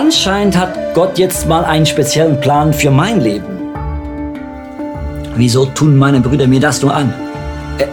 Anscheinend 0.00 0.56
hat 0.56 0.94
Gott 0.94 1.18
jetzt 1.18 1.48
mal 1.48 1.64
einen 1.64 1.84
speziellen 1.84 2.40
Plan 2.40 2.72
für 2.72 2.88
mein 2.88 3.20
Leben. 3.20 3.72
Wieso 5.34 5.66
tun 5.66 5.96
meine 5.96 6.20
Brüder 6.20 6.46
mir 6.46 6.60
das 6.60 6.82
nur 6.82 6.94
an? 6.94 7.12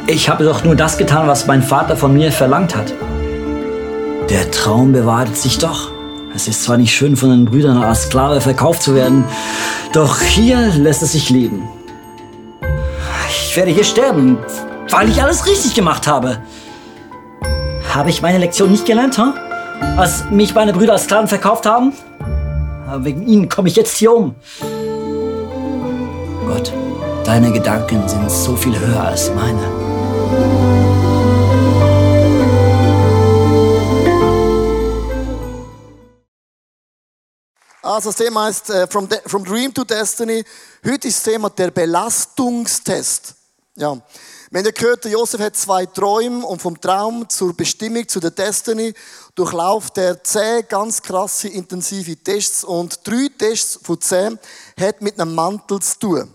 Ich 0.05 0.29
habe 0.29 0.43
doch 0.43 0.63
nur 0.63 0.75
das 0.75 0.99
getan, 0.99 1.27
was 1.27 1.47
mein 1.47 1.63
Vater 1.63 1.97
von 1.97 2.13
mir 2.13 2.31
verlangt 2.31 2.75
hat. 2.75 2.93
Der 4.29 4.52
Traum 4.52 4.91
bewahrheitet 4.91 5.35
sich 5.35 5.57
doch. 5.57 5.89
Es 6.35 6.47
ist 6.47 6.61
zwar 6.61 6.77
nicht 6.77 6.93
schön, 6.93 7.15
von 7.15 7.31
den 7.31 7.45
Brüdern 7.45 7.81
als 7.81 8.03
Sklave 8.03 8.39
verkauft 8.39 8.83
zu 8.83 8.94
werden, 8.94 9.23
doch 9.91 10.22
hier 10.22 10.59
lässt 10.77 11.02
es 11.02 11.13
sich 11.13 11.31
leben. 11.31 11.63
Ich 13.31 13.58
werde 13.58 13.72
hier 13.72 13.83
sterben, 13.83 14.38
weil 14.91 15.09
ich 15.09 15.23
alles 15.23 15.47
richtig 15.47 15.73
gemacht 15.73 16.05
habe. 16.05 16.38
Habe 17.95 18.11
ich 18.11 18.22
meine 18.22 18.38
Lektion 18.38 18.69
nicht 18.69 18.85
gelernt, 18.85 19.17
huh? 19.17 19.33
Als 19.97 20.25
mich 20.29 20.53
meine 20.53 20.73
Brüder 20.73 20.93
als 20.93 21.03
Sklaven 21.03 21.27
verkauft 21.27 21.65
haben? 21.65 21.93
Wegen 22.97 23.27
ihnen 23.27 23.49
komme 23.49 23.67
ich 23.67 23.75
jetzt 23.75 23.97
hier 23.97 24.13
um. 24.13 24.35
Gott, 26.47 26.71
deine 27.25 27.52
Gedanken 27.52 28.07
sind 28.07 28.30
so 28.30 28.55
viel 28.55 28.80
höher 28.80 29.03
als 29.03 29.31
meine. 29.33 29.85
Also 37.81 38.09
das 38.09 38.16
Thema 38.17 38.45
heißt 38.45 38.69
äh, 38.71 38.88
from, 38.88 39.07
from 39.27 39.45
Dream 39.45 39.71
to 39.73 39.83
Destiny. 39.83 40.44
Heute 40.83 41.07
ist 41.07 41.25
das 41.25 41.33
Thema 41.33 41.50
der 41.52 41.69
Belastungstest. 41.69 43.35
Ja. 43.75 43.95
Wir 44.51 44.59
haben 44.59 44.65
ja 44.65 44.71
gehört, 44.71 45.05
Josef 45.05 45.41
hat 45.41 45.57
zwei 45.57 45.88
Träume 45.88 46.45
und 46.45 46.61
vom 46.61 46.79
Traum 46.79 47.27
zur 47.27 47.55
Bestimmung, 47.55 48.07
zu 48.07 48.19
der 48.19 48.29
Destiny, 48.29 48.93
durchlauft 49.33 49.97
er 49.97 50.23
zehn 50.23 50.67
ganz 50.67 51.01
krasse, 51.01 51.47
intensive 51.47 52.15
Tests 52.17 52.63
und 52.63 52.99
drei 53.07 53.27
Tests 53.35 53.79
von 53.81 53.99
zehn 53.99 54.38
hat 54.79 55.01
mit 55.01 55.19
einem 55.19 55.33
Mantel 55.33 55.81
zu 55.81 55.99
tun. 55.99 56.33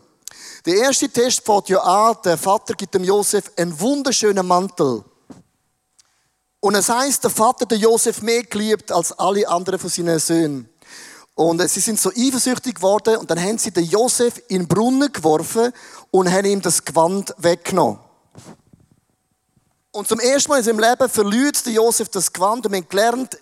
Der 0.67 0.75
erste 0.75 1.09
Test 1.09 1.43
fängt 1.45 1.69
ja 1.69 1.79
an, 1.79 2.17
der 2.25 2.37
Vater 2.37 2.75
gibt 2.75 2.95
dem 2.95 3.05
Josef 3.05 3.45
einen 3.57 3.79
wunderschönen 3.79 4.47
Mantel. 4.47 5.05
Und 6.59 6.75
es 6.75 6.89
heißt, 6.89 7.23
der 7.23 7.31
Vater 7.31 7.65
der 7.65 7.79
Josef 7.79 8.21
mehr 8.23 8.43
geliebt 8.43 8.91
als 8.91 9.13
alle 9.13 9.49
anderen 9.49 9.79
von 9.79 9.89
seinen 9.89 10.19
Söhnen. 10.19 10.69
Und 11.41 11.67
sie 11.71 11.81
sind 11.81 11.99
so 11.99 12.11
eifersüchtig 12.11 12.75
geworden 12.75 13.17
und 13.17 13.31
dann 13.31 13.41
haben 13.41 13.57
sie 13.57 13.71
den 13.71 13.85
Josef 13.85 14.43
in 14.49 14.59
den 14.59 14.69
Brunnen 14.69 15.11
geworfen 15.11 15.73
und 16.11 16.31
haben 16.31 16.45
ihm 16.45 16.61
das 16.61 16.85
Gewand 16.85 17.35
weggenommen. 17.39 17.99
Und 19.91 20.07
zum 20.07 20.21
ersten 20.21 20.51
Mal 20.51 20.59
in 20.59 20.65
seinem 20.65 20.81
Leben 20.81 21.09
verliert 21.09 21.65
der 21.65 21.73
Josef 21.73 22.11
das 22.11 22.31
Gewand 22.31 22.67
und 22.67 22.73
wir 22.73 22.83
gelernt, 22.83 23.39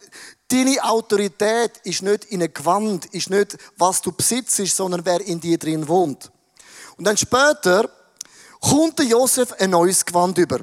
deine 0.46 0.80
Autorität 0.84 1.72
ist 1.82 2.02
nicht 2.02 2.26
in 2.26 2.40
einem 2.40 2.54
Gewand, 2.54 3.06
ist 3.06 3.30
nicht, 3.30 3.58
was 3.76 4.00
du 4.00 4.12
besitzt, 4.12 4.64
sondern 4.76 5.04
wer 5.04 5.20
in 5.20 5.40
dir 5.40 5.58
drin 5.58 5.88
wohnt. 5.88 6.30
Und 6.98 7.04
dann 7.04 7.16
später 7.16 7.90
kommt 8.60 9.00
der 9.00 9.06
Josef 9.06 9.54
ein 9.58 9.70
neues 9.70 10.06
Gewand 10.06 10.38
über. 10.38 10.60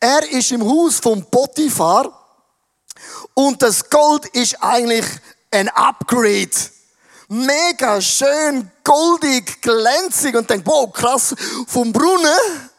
Er 0.00 0.26
ist 0.32 0.52
im 0.52 0.64
Haus 0.64 1.00
vom 1.00 1.22
Potiphar 1.26 2.10
und 3.34 3.60
das 3.60 3.90
Gold 3.90 4.24
ist 4.28 4.62
eigentlich 4.62 5.04
ein 5.50 5.68
Upgrade. 5.68 6.48
Mega 7.30 8.00
schön, 8.00 8.70
goldig, 8.82 9.60
glänzig 9.60 10.34
und 10.34 10.48
denkt, 10.48 10.66
wow, 10.66 10.90
krass, 10.90 11.34
vom 11.66 11.92
Brunnen 11.92 12.70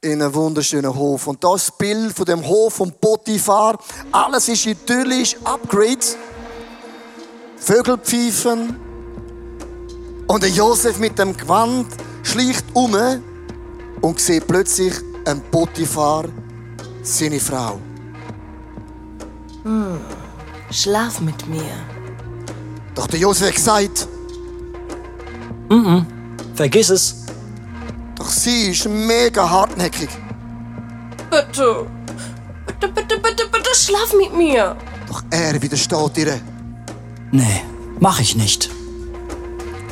in 0.00 0.20
einen 0.22 0.34
wunderschönen 0.34 0.92
Hof. 0.92 1.28
Und 1.28 1.42
das 1.44 1.70
Bild 1.70 2.16
von 2.16 2.24
dem 2.24 2.44
Hof 2.44 2.74
von 2.74 2.92
Potiphar, 2.92 3.78
alles 4.10 4.48
ist 4.48 4.66
idyllisch, 4.66 5.36
Upgrade. 5.44 6.04
Vögel 7.58 7.98
pfeifen. 7.98 8.76
Und 10.26 10.42
der 10.42 10.50
Josef 10.50 10.98
mit 10.98 11.18
dem 11.18 11.36
Gewand 11.36 11.86
schleicht 12.24 12.64
um 12.74 12.96
und 14.00 14.20
sieht 14.20 14.46
plötzlich 14.46 14.94
ein 15.24 15.40
Potiphar, 15.50 16.24
seine 17.02 17.40
Frau. 17.40 17.78
Hm. 19.62 20.00
Schlaf 20.70 21.20
mit 21.20 21.46
mir. 21.46 21.97
Doch 22.98 23.06
der 23.06 23.20
Josef 23.20 23.46
hat 23.46 23.54
gesagt, 23.54 24.08
mm 25.68 25.72
-mm, 25.72 26.04
vergiss 26.56 26.88
es. 26.88 27.14
Doch 28.16 28.28
sie 28.28 28.70
ist 28.72 28.88
mega 28.88 29.48
hartnäckig. 29.48 30.08
Bitte, 31.30 31.86
bitte, 32.66 32.88
bitte, 32.88 33.20
bitte, 33.20 33.44
bitte 33.52 33.70
schlaf 33.72 34.12
mit 34.14 34.34
mir. 34.36 34.76
Doch 35.06 35.22
er 35.30 35.62
widersteht 35.62 36.18
ihr. 36.18 36.40
Nee, 37.30 37.62
mach 38.00 38.18
ich 38.18 38.34
nicht. 38.34 38.68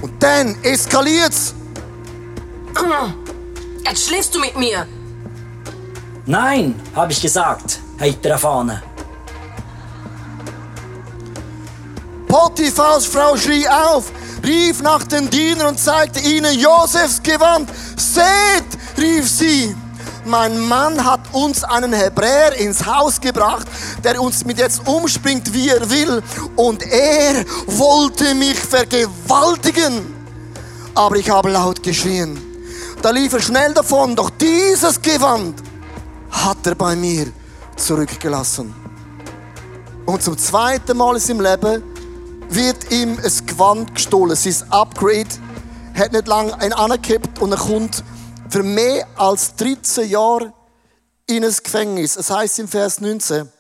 Und 0.03 0.21
dann 0.21 0.57
eskaliert's. 0.65 1.55
Jetzt 3.85 4.09
schläfst 4.09 4.35
du 4.35 4.41
mit 4.41 4.57
mir. 4.59 4.85
Nein, 6.27 6.75
hab 6.97 7.13
ich 7.13 7.23
gesagt, 7.23 7.79
heiter 8.01 8.37
Fahne. 8.37 8.83
Potiphars 12.37 13.07
Frau 13.07 13.35
schrie 13.35 13.67
auf, 13.67 14.13
rief 14.45 14.83
nach 14.83 15.03
den 15.05 15.31
Dienern 15.31 15.69
und 15.69 15.81
zeigte 15.81 16.21
ihnen 16.21 16.53
Josefs 16.59 17.23
Gewand. 17.23 17.71
Seht, 17.97 18.79
rief 18.99 19.27
sie, 19.27 19.75
mein 20.27 20.61
Mann 20.61 21.03
hat 21.03 21.21
uns 21.33 21.65
einen 21.65 21.95
Hebräer 21.95 22.53
ins 22.57 22.85
Haus 22.85 23.19
gebracht, 23.19 23.67
der 24.05 24.21
uns 24.21 24.45
mit 24.45 24.59
jetzt 24.59 24.87
umspringt, 24.87 25.55
wie 25.55 25.71
er 25.71 25.89
will. 25.89 26.23
Und 26.57 26.83
er 26.83 27.43
wollte 27.69 28.35
mich 28.35 28.59
vergewaltigen. 28.59 30.15
Aber 30.95 31.17
ich 31.17 31.31
habe 31.31 31.49
laut 31.49 31.83
geschrien. 31.83 32.39
Da 33.01 33.13
lief 33.13 33.33
er 33.33 33.41
schnell 33.41 33.73
davon, 33.73 34.15
doch 34.15 34.29
dieses 34.29 35.01
Gewand 35.01 35.63
hat 36.31 36.67
er 36.67 36.75
bei 36.75 36.95
mir 36.97 37.29
zurückgelassen. 37.77 38.75
Und 40.05 40.23
zum 40.23 40.37
zweiten 40.37 40.99
Mal 40.99 41.15
in 41.15 41.21
seinem 41.21 41.41
Leben 41.41 41.96
wird 42.49 42.91
ihm 42.93 43.19
ein 43.19 43.47
Gewand 43.47 43.95
gestohlen. 43.95 44.37
Sein 44.37 44.71
Upgrade 44.71 45.29
hat 45.95 46.13
nicht 46.13 46.27
lange 46.27 46.59
ein 46.61 46.73
angekippt 46.73 47.41
und 47.41 47.53
er 47.53 47.59
kommt 47.59 48.05
für 48.49 48.63
mehr 48.63 49.07
als 49.17 49.57
13 49.57 50.09
Jahre 50.09 50.53
in 51.27 51.45
ein 51.45 51.57
Gefängnis. 51.63 52.17
Es 52.17 52.31
heißt 52.31 52.59
im 52.61 52.69
Vers 52.69 53.01
19, 53.01 53.51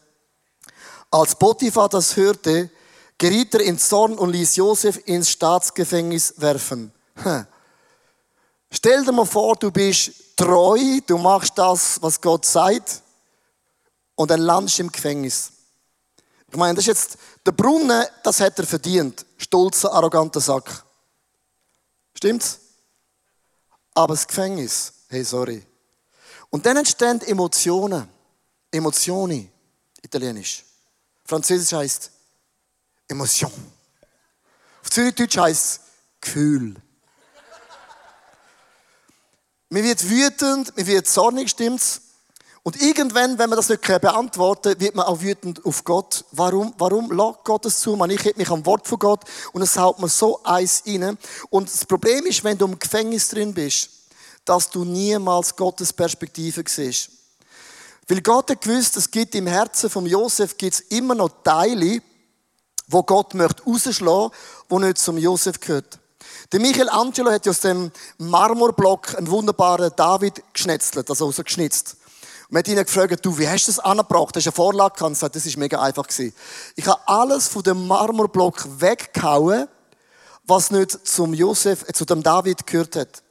als 1.10 1.34
Potiphar 1.34 1.88
das 1.88 2.16
hörte, 2.16 2.70
geriet 3.18 3.54
er 3.54 3.60
in 3.60 3.78
Zorn 3.78 4.18
und 4.18 4.30
ließ 4.30 4.56
Josef 4.56 5.00
ins 5.06 5.30
Staatsgefängnis 5.30 6.34
werfen. 6.36 6.92
Stell 8.70 9.04
dir 9.04 9.12
mal 9.12 9.26
vor, 9.26 9.56
du 9.56 9.70
bist 9.70 10.36
treu, 10.36 10.78
du 11.06 11.16
machst 11.18 11.56
das, 11.56 12.00
was 12.02 12.20
Gott 12.20 12.44
sagt, 12.44 13.02
und 14.14 14.30
dann 14.30 14.40
landest 14.40 14.78
du 14.78 14.82
im 14.82 14.92
Gefängnis. 14.92 15.52
Ich 16.50 16.56
meine, 16.56 16.74
das 16.74 16.84
ist 16.84 16.88
jetzt 16.88 17.18
der 17.44 17.52
Brunnen, 17.52 18.04
das 18.22 18.40
hat 18.40 18.58
er 18.58 18.66
verdient. 18.66 19.26
Stolzer, 19.36 19.92
arroganter 19.92 20.40
Sack. 20.40 20.84
Stimmt's? 22.14 22.60
Aber 23.94 24.14
das 24.14 24.26
Gefängnis, 24.26 24.92
hey, 25.08 25.24
sorry. 25.24 25.64
Und 26.50 26.64
dann 26.64 26.76
entstehen 26.76 27.20
Emotionen. 27.22 28.08
Emotioni, 28.70 29.50
italienisch. 30.02 30.64
Französisch 31.24 31.72
heißt 31.72 32.10
Emotion. 33.08 33.52
Auf 34.82 34.90
Zürichdeutsch 34.90 35.38
heißt 35.38 35.80
Gefühl. 36.20 36.76
Man 39.68 39.82
wird 39.82 40.08
wütend, 40.08 40.76
man 40.76 40.86
wird 40.86 41.06
zornig, 41.06 41.50
stimmt's? 41.50 42.02
Und 42.66 42.82
irgendwann, 42.82 43.38
wenn 43.38 43.48
man 43.48 43.56
das 43.56 43.68
nicht 43.68 43.82
beantworten 43.82 44.72
kann, 44.72 44.80
wird 44.80 44.96
man 44.96 45.06
auch 45.06 45.20
wütend 45.20 45.64
auf 45.64 45.84
Gott. 45.84 46.24
Warum, 46.32 46.74
warum 46.78 47.12
lässt 47.12 47.44
Gott 47.44 47.64
es 47.64 47.78
zu? 47.78 47.94
Man, 47.94 48.10
ich 48.10 48.24
hätte 48.24 48.40
mich 48.40 48.50
am 48.50 48.66
Wort 48.66 48.88
von 48.88 48.98
Gott 48.98 49.20
und 49.52 49.62
es 49.62 49.78
haut 49.78 50.00
mir 50.00 50.08
so 50.08 50.42
eins 50.42 50.82
rein. 50.84 51.16
Und 51.48 51.72
das 51.72 51.84
Problem 51.84 52.26
ist, 52.26 52.42
wenn 52.42 52.58
du 52.58 52.64
im 52.66 52.76
Gefängnis 52.76 53.28
drin 53.28 53.54
bist, 53.54 53.88
dass 54.44 54.68
du 54.68 54.84
niemals 54.84 55.54
Gottes 55.54 55.92
Perspektive 55.92 56.64
siehst. 56.66 57.10
Weil 58.08 58.20
Gott 58.20 58.50
hat 58.50 58.62
gewusst, 58.62 58.96
es 58.96 59.12
gibt 59.12 59.36
im 59.36 59.46
Herzen 59.46 59.88
von 59.88 60.04
Josef 60.04 60.58
gibt's 60.58 60.80
immer 60.88 61.14
noch 61.14 61.30
Teile, 61.44 62.02
wo 62.88 63.04
Gott 63.04 63.32
möchte 63.34 63.62
rausschlagen, 63.62 64.32
wo 64.68 64.80
nicht 64.80 64.98
zum 64.98 65.18
Josef 65.18 65.60
gehört. 65.60 66.00
Der 66.50 66.58
Michelangelo 66.58 67.30
hat 67.30 67.46
aus 67.46 67.60
dem 67.60 67.92
Marmorblock 68.18 69.14
einen 69.14 69.30
wunderbaren 69.30 69.92
David 69.94 70.42
geschnetzelt, 70.52 71.08
also 71.08 71.30
so 71.30 71.44
geschnitzt. 71.44 71.96
Und 72.48 72.52
man 72.52 72.60
hat 72.60 72.68
ihn 72.68 72.76
gefragt, 72.76 73.26
du, 73.26 73.36
wie 73.36 73.48
hast 73.48 73.66
du 73.66 73.72
das 73.72 73.80
angebracht? 73.80 74.36
Hast 74.36 74.46
du 74.46 74.50
eine 74.50 74.54
Vorlage 74.54 74.94
gehabt? 74.94 75.14
Gesagt, 75.14 75.34
das 75.34 75.46
ist 75.46 75.56
mega 75.56 75.80
einfach 75.80 76.06
gewesen. 76.06 76.32
Ich 76.76 76.86
habe 76.86 77.00
alles 77.06 77.48
von 77.48 77.62
dem 77.62 77.86
Marmorblock 77.88 78.80
weggehauen, 78.80 79.66
was 80.44 80.70
nicht 80.70 81.08
zum 81.08 81.34
Josef, 81.34 81.88
äh, 81.88 81.92
zu 81.92 82.04
dem 82.04 82.22
David 82.22 82.64
gehört 82.64 82.94
hat. 82.94 83.22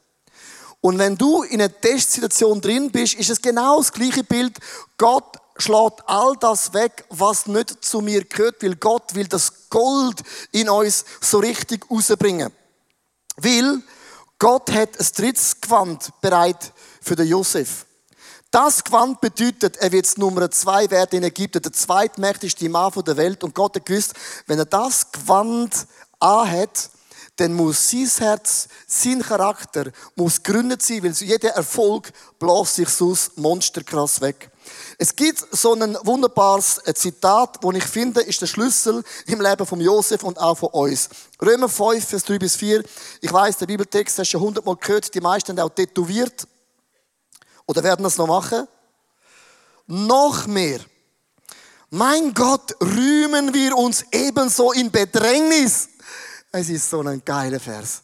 Und 0.82 0.98
wenn 0.98 1.16
du 1.16 1.42
in 1.44 1.62
einer 1.62 1.80
Testsituation 1.80 2.60
drin 2.60 2.90
bist, 2.90 3.14
ist 3.14 3.30
es 3.30 3.40
genau 3.40 3.78
das 3.78 3.90
gleiche 3.90 4.22
Bild. 4.22 4.58
Gott 4.98 5.38
schlägt 5.56 6.06
all 6.06 6.36
das 6.38 6.74
weg, 6.74 7.06
was 7.08 7.46
nicht 7.46 7.82
zu 7.82 8.02
mir 8.02 8.22
gehört, 8.22 8.62
weil 8.62 8.76
Gott 8.76 9.14
will 9.14 9.26
das 9.26 9.70
Gold 9.70 10.22
in 10.52 10.68
uns 10.68 11.06
so 11.22 11.38
richtig 11.38 11.90
rausbringen. 11.90 12.52
Weil 13.38 13.82
Gott 14.38 14.70
hat 14.70 15.00
ein 15.00 15.06
drittes 15.16 15.58
Gewand 15.58 16.10
bereit 16.20 16.72
für 17.00 17.16
den 17.16 17.28
Josef. 17.28 17.85
Das 18.56 18.82
Gewand 18.82 19.20
bedeutet, 19.20 19.76
er 19.76 19.92
wird 19.92 20.16
Nummer 20.16 20.50
zwei 20.50 20.90
werden 20.90 21.18
in 21.18 21.24
Ägypten, 21.24 21.60
der 21.60 21.74
zweitmächtigste 21.74 22.70
Mann 22.70 22.90
der 23.06 23.18
Welt. 23.18 23.44
Und 23.44 23.54
Gott 23.54 23.76
hat 23.76 23.84
gewusst, 23.84 24.14
wenn 24.46 24.58
er 24.58 24.64
das 24.64 25.12
Gewand 25.12 25.86
anhat, 26.20 26.88
dann 27.36 27.52
muss 27.52 27.90
sein 27.90 28.08
Herz, 28.16 28.68
sein 28.86 29.20
Charakter, 29.20 29.92
muss 30.14 30.42
gründet 30.42 30.80
sein, 30.80 31.02
weil 31.02 31.10
jeder 31.10 31.50
Erfolg 31.50 32.10
bläst 32.38 32.76
sich 32.76 32.88
sonst 32.88 33.36
monsterkrass 33.36 34.22
weg. 34.22 34.50
Es 34.96 35.14
gibt 35.14 35.44
so 35.54 35.74
ein 35.74 35.94
wunderbares 36.04 36.80
Zitat, 36.94 37.58
wo 37.60 37.72
ich 37.72 37.84
finde, 37.84 38.22
ist 38.22 38.40
der 38.40 38.46
Schlüssel 38.46 39.04
im 39.26 39.42
Leben 39.42 39.66
von 39.66 39.82
Josef 39.82 40.22
und 40.22 40.38
auch 40.38 40.56
von 40.56 40.70
uns. 40.70 41.10
Römer 41.42 41.68
5, 41.68 42.02
Vers 42.02 42.24
3 42.24 42.38
bis 42.38 42.56
4. 42.56 42.82
Ich 43.20 43.30
weiß, 43.30 43.58
der 43.58 43.66
Bibeltext 43.66 44.18
hast 44.18 44.28
du 44.28 44.38
schon 44.38 44.40
hundertmal 44.40 44.76
gehört, 44.76 45.14
die 45.14 45.20
meisten 45.20 45.50
haben 45.50 45.60
auch 45.60 45.74
tätowiert. 45.74 46.48
Oder 47.66 47.82
werden 47.82 48.04
das 48.04 48.16
noch 48.16 48.26
machen? 48.26 48.66
Noch 49.86 50.46
mehr. 50.46 50.80
Mein 51.90 52.34
Gott, 52.34 52.74
rühmen 52.80 53.54
wir 53.54 53.76
uns 53.76 54.04
ebenso 54.12 54.72
in 54.72 54.90
Bedrängnis. 54.90 55.88
Es 56.52 56.68
ist 56.68 56.88
so 56.88 57.00
ein 57.00 57.24
geiler 57.24 57.60
Vers. 57.60 58.02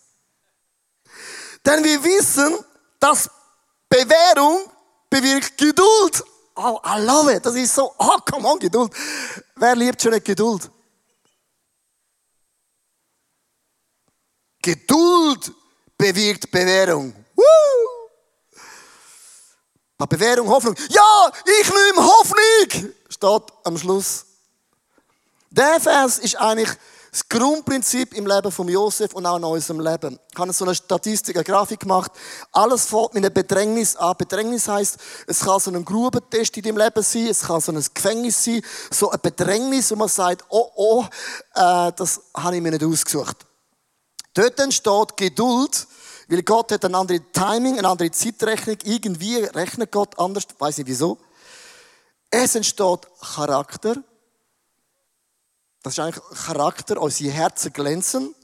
Denn 1.64 1.82
wir 1.82 2.02
wissen, 2.02 2.58
dass 2.98 3.30
Bewährung 3.88 4.70
bewirkt 5.08 5.56
Geduld. 5.58 6.24
Oh, 6.54 6.78
I 6.84 7.00
love 7.00 7.34
it. 7.34 7.44
Das 7.44 7.54
ist 7.54 7.74
so, 7.74 7.92
oh, 7.98 8.18
come 8.30 8.48
on, 8.48 8.58
Geduld. 8.58 8.92
Wer 9.56 9.76
liebt 9.76 10.00
schon 10.02 10.12
nicht 10.12 10.24
Geduld? 10.24 10.70
Geduld 14.60 15.52
bewirkt 15.98 16.50
Bewährung. 16.50 17.12
Woo! 17.34 17.91
Bei 20.02 20.16
Bewährung 20.16 20.48
Hoffnung. 20.48 20.74
Ja, 20.88 21.32
ich 21.60 21.68
nehme 21.68 22.04
Hoffnung, 22.04 22.92
steht 23.08 23.42
am 23.62 23.78
Schluss. 23.78 24.26
Der 25.50 25.78
Vers 25.78 26.18
ist 26.18 26.34
eigentlich 26.40 26.70
das 27.12 27.28
Grundprinzip 27.28 28.12
im 28.14 28.26
Leben 28.26 28.50
von 28.50 28.68
Josef 28.68 29.14
und 29.14 29.26
auch 29.26 29.36
in 29.36 29.44
unserem 29.44 29.78
Leben. 29.78 30.18
Ich 30.32 30.36
habe 30.36 30.52
so 30.52 30.64
eine 30.64 30.74
Statistik, 30.74 31.36
eine 31.36 31.44
Grafik 31.44 31.78
gemacht. 31.78 32.10
Alles 32.50 32.86
fällt 32.86 33.14
mit 33.14 33.22
einer 33.22 33.30
Bedrängnis 33.30 33.94
an. 33.94 34.16
Bedrängnis 34.18 34.66
heisst, 34.66 34.96
es 35.28 35.38
kann 35.38 35.60
so 35.60 35.70
ein 35.70 35.84
Grubentest 35.84 36.56
in 36.56 36.64
deinem 36.64 36.78
Leben 36.78 37.02
sein, 37.04 37.28
es 37.28 37.42
kann 37.42 37.60
so 37.60 37.70
ein 37.70 37.84
Gefängnis 37.94 38.42
sein, 38.42 38.60
so 38.90 39.08
ein 39.08 39.20
Bedrängnis, 39.22 39.92
wo 39.92 39.94
man 39.94 40.08
sagt, 40.08 40.44
oh, 40.48 40.68
oh, 40.74 41.04
äh, 41.54 41.92
das 41.94 42.22
habe 42.36 42.56
ich 42.56 42.62
mir 42.62 42.72
nicht 42.72 42.82
ausgesucht. 42.82 43.36
Dort 44.34 44.58
entsteht 44.58 45.16
Geduld, 45.16 45.86
weil 46.32 46.42
Gott 46.44 46.72
hat 46.72 46.82
ein 46.86 46.94
anderes 46.94 47.20
Timing, 47.34 47.76
eine 47.78 47.88
andere 47.88 48.10
Zeitrechnung. 48.10 48.78
Irgendwie 48.84 49.36
rechnet 49.36 49.92
Gott 49.92 50.18
anders, 50.18 50.46
weiß 50.58 50.78
nicht 50.78 50.86
wieso. 50.86 51.18
Es 52.30 52.54
entsteht 52.54 53.06
Charakter. 53.20 53.96
Das 55.82 55.92
ist 55.92 55.98
eigentlich 55.98 56.24
Charakter, 56.46 57.02
unsere 57.02 57.32
Herzen 57.32 57.70
glänzen. 57.74 58.34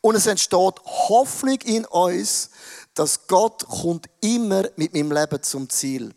Und 0.00 0.14
es 0.14 0.28
entsteht 0.28 0.74
Hoffnung 0.84 1.58
in 1.64 1.84
uns, 1.86 2.50
dass 2.94 3.26
Gott 3.26 3.66
kommt 3.66 4.06
immer 4.20 4.68
mit 4.76 4.94
meinem 4.94 5.10
Leben 5.10 5.42
zum 5.42 5.68
Ziel. 5.68 6.14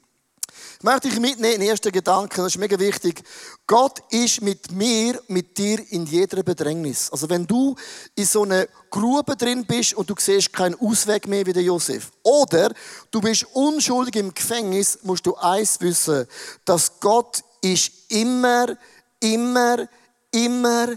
Ich 0.86 0.92
möchte 0.92 1.10
dich 1.10 1.20
mitnehmen 1.20 1.56
in 1.56 1.62
den 1.62 1.70
ersten 1.72 1.92
Gedanken, 1.92 2.44
das 2.44 2.54
ist 2.54 2.60
mega 2.60 2.78
wichtig. 2.78 3.24
Gott 3.66 4.04
ist 4.12 4.44
mit 4.44 4.72
mir, 4.72 5.20
mit 5.28 5.58
dir 5.58 5.80
in 5.92 6.06
jeder 6.06 6.44
Bedrängnis. 6.44 7.12
Also 7.12 7.28
wenn 7.28 7.48
du 7.48 7.76
in 8.14 8.24
so 8.24 8.44
einer 8.44 8.68
Grube 8.92 9.36
drin 9.36 9.66
bist 9.66 9.96
und 9.96 10.08
du 10.08 10.14
siehst 10.16 10.54
keinen 10.54 10.80
Ausweg 10.80 11.28
mehr 11.28 11.44
wie 11.48 11.54
der 11.54 11.64
Josef, 11.64 12.12
oder 12.22 12.72
du 13.10 13.20
bist 13.20 13.48
unschuldig 13.56 14.18
im 14.18 14.32
Gefängnis, 14.32 15.00
musst 15.02 15.26
du 15.26 15.36
eins 15.38 15.82
wissen, 15.82 16.28
dass 16.66 17.00
Gott 17.00 17.44
ist 17.64 17.92
immer, 18.10 18.78
immer, 19.20 19.88
immer, 20.30 20.90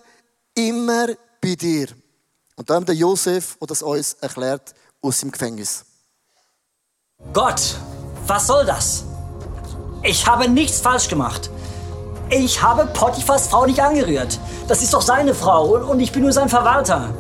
immer 0.55 1.07
bei 1.41 1.55
dir. 1.55 1.89
Und 2.57 2.69
dann 2.69 2.85
der 2.85 2.95
Josef, 2.95 3.57
der 3.59 3.69
das 3.69 3.81
uns 3.81 4.13
erklärt 4.21 4.75
aus 5.01 5.21
dem 5.21 5.31
Gefängnis. 5.31 5.87
Gott, 7.33 7.75
was 8.27 8.47
soll 8.47 8.67
das? 8.67 9.08
Ich 10.03 10.27
habe 10.27 10.49
nichts 10.49 10.81
falsch 10.81 11.09
gemacht. 11.09 11.51
Ich 12.31 12.63
habe 12.63 12.87
Potiphas 12.87 13.49
Frau 13.49 13.67
nicht 13.67 13.81
angerührt. 13.81 14.39
Das 14.69 14.83
ist 14.83 14.93
doch 14.95 15.03
seine 15.03 15.35
Frau 15.35 15.77
und 15.91 16.01
ich 16.01 16.13
bin 16.13 16.23
nur 16.23 16.33
sein 16.33 16.49
Verwalter. 16.49 17.11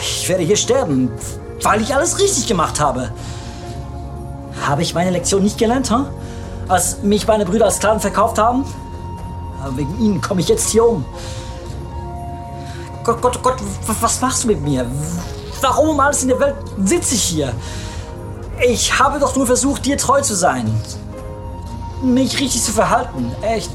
Ich 0.00 0.28
werde 0.28 0.42
hier 0.42 0.56
sterben, 0.56 1.10
weil 1.62 1.80
ich 1.80 1.94
alles 1.94 2.18
richtig 2.18 2.46
gemacht 2.46 2.80
habe. 2.80 3.12
Habe 4.66 4.82
ich 4.82 4.94
meine 4.94 5.10
Lektion 5.10 5.42
nicht 5.42 5.58
gelernt, 5.58 5.90
huh? 5.90 6.06
als 6.68 7.02
mich 7.02 7.26
meine 7.26 7.44
Brüder 7.44 7.66
als 7.66 7.76
Sklaven 7.76 8.00
verkauft 8.00 8.38
haben? 8.38 8.64
Aber 9.62 9.76
wegen 9.76 9.98
ihnen 10.00 10.20
komme 10.20 10.40
ich 10.40 10.48
jetzt 10.48 10.70
hier 10.70 10.86
um. 10.86 11.04
Gott, 13.04 13.20
Gott, 13.20 13.42
Gott, 13.42 13.56
was 14.00 14.20
machst 14.20 14.44
du 14.44 14.48
mit 14.48 14.62
mir? 14.62 14.86
Warum 15.60 15.90
um 15.90 16.00
alles 16.00 16.22
in 16.22 16.28
der 16.28 16.40
Welt 16.40 16.56
sitze 16.84 17.14
ich 17.14 17.22
hier? 17.22 17.52
Ich 18.66 18.98
habe 18.98 19.18
doch 19.18 19.34
nur 19.36 19.46
versucht, 19.46 19.86
dir 19.86 19.96
treu 19.96 20.20
zu 20.20 20.34
sein. 20.34 20.70
Mich 22.02 22.38
richtig 22.38 22.62
zu 22.62 22.72
verhalten. 22.72 23.32
Echt. 23.42 23.70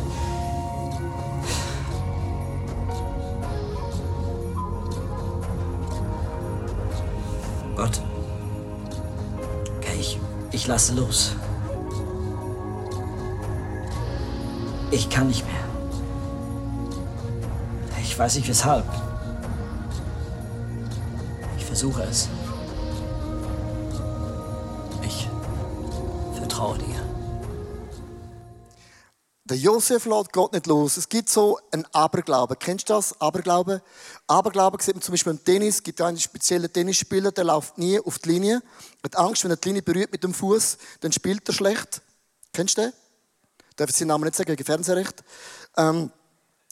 Gott. 7.75 7.99
Okay, 9.77 9.97
ich, 9.99 10.19
ich 10.51 10.67
lasse 10.67 10.93
los. 10.93 11.35
Ich 14.91 15.09
kann 15.09 15.27
nicht 15.27 15.45
mehr. 15.45 15.55
Ich 18.01 18.17
weiß 18.17 18.35
nicht 18.35 18.47
weshalb. 18.47 18.85
Ich 21.57 21.65
versuche 21.65 22.03
es. 22.03 22.29
Der 29.47 29.57
Josef 29.57 30.05
lässt 30.05 30.33
Gott 30.33 30.53
nicht 30.53 30.65
los. 30.65 30.97
Es 30.97 31.07
gibt 31.07 31.29
so 31.29 31.59
einen 31.71 31.85
Aberglauben. 31.93 32.57
Kennst 32.57 32.89
du 32.89 32.93
das? 32.93 33.21
Aberglauben? 33.21 33.79
Aberglauben 34.25 34.79
sieht 34.79 34.95
man 34.95 35.03
zum 35.03 35.13
Beispiel 35.13 35.33
im 35.33 35.43
Tennis. 35.43 35.75
Es 35.75 35.83
gibt 35.83 36.01
einen 36.01 36.19
speziellen 36.19 36.73
Tennisspieler, 36.73 37.31
der 37.31 37.43
läuft 37.43 37.77
nie 37.77 37.99
auf 37.99 38.17
die 38.17 38.29
Linie. 38.29 38.63
Er 39.03 39.03
hat 39.03 39.15
Angst, 39.17 39.43
wenn 39.43 39.51
er 39.51 39.57
die 39.57 39.67
Linie 39.67 39.83
berührt 39.83 40.11
mit 40.11 40.23
dem 40.23 40.33
Fuß, 40.33 40.79
dann 41.01 41.11
spielt 41.11 41.47
er 41.47 41.53
schlecht. 41.53 42.01
Kennst 42.53 42.75
du 42.79 42.81
den? 42.81 42.93
Darf 43.75 43.91
ich 43.91 43.95
seinen 43.95 44.07
Namen 44.07 44.23
nicht 44.23 44.35
sagen, 44.35 44.47
gegen 44.47 44.65
Fernsehrecht. 44.65 45.23
Ähm, 45.77 46.11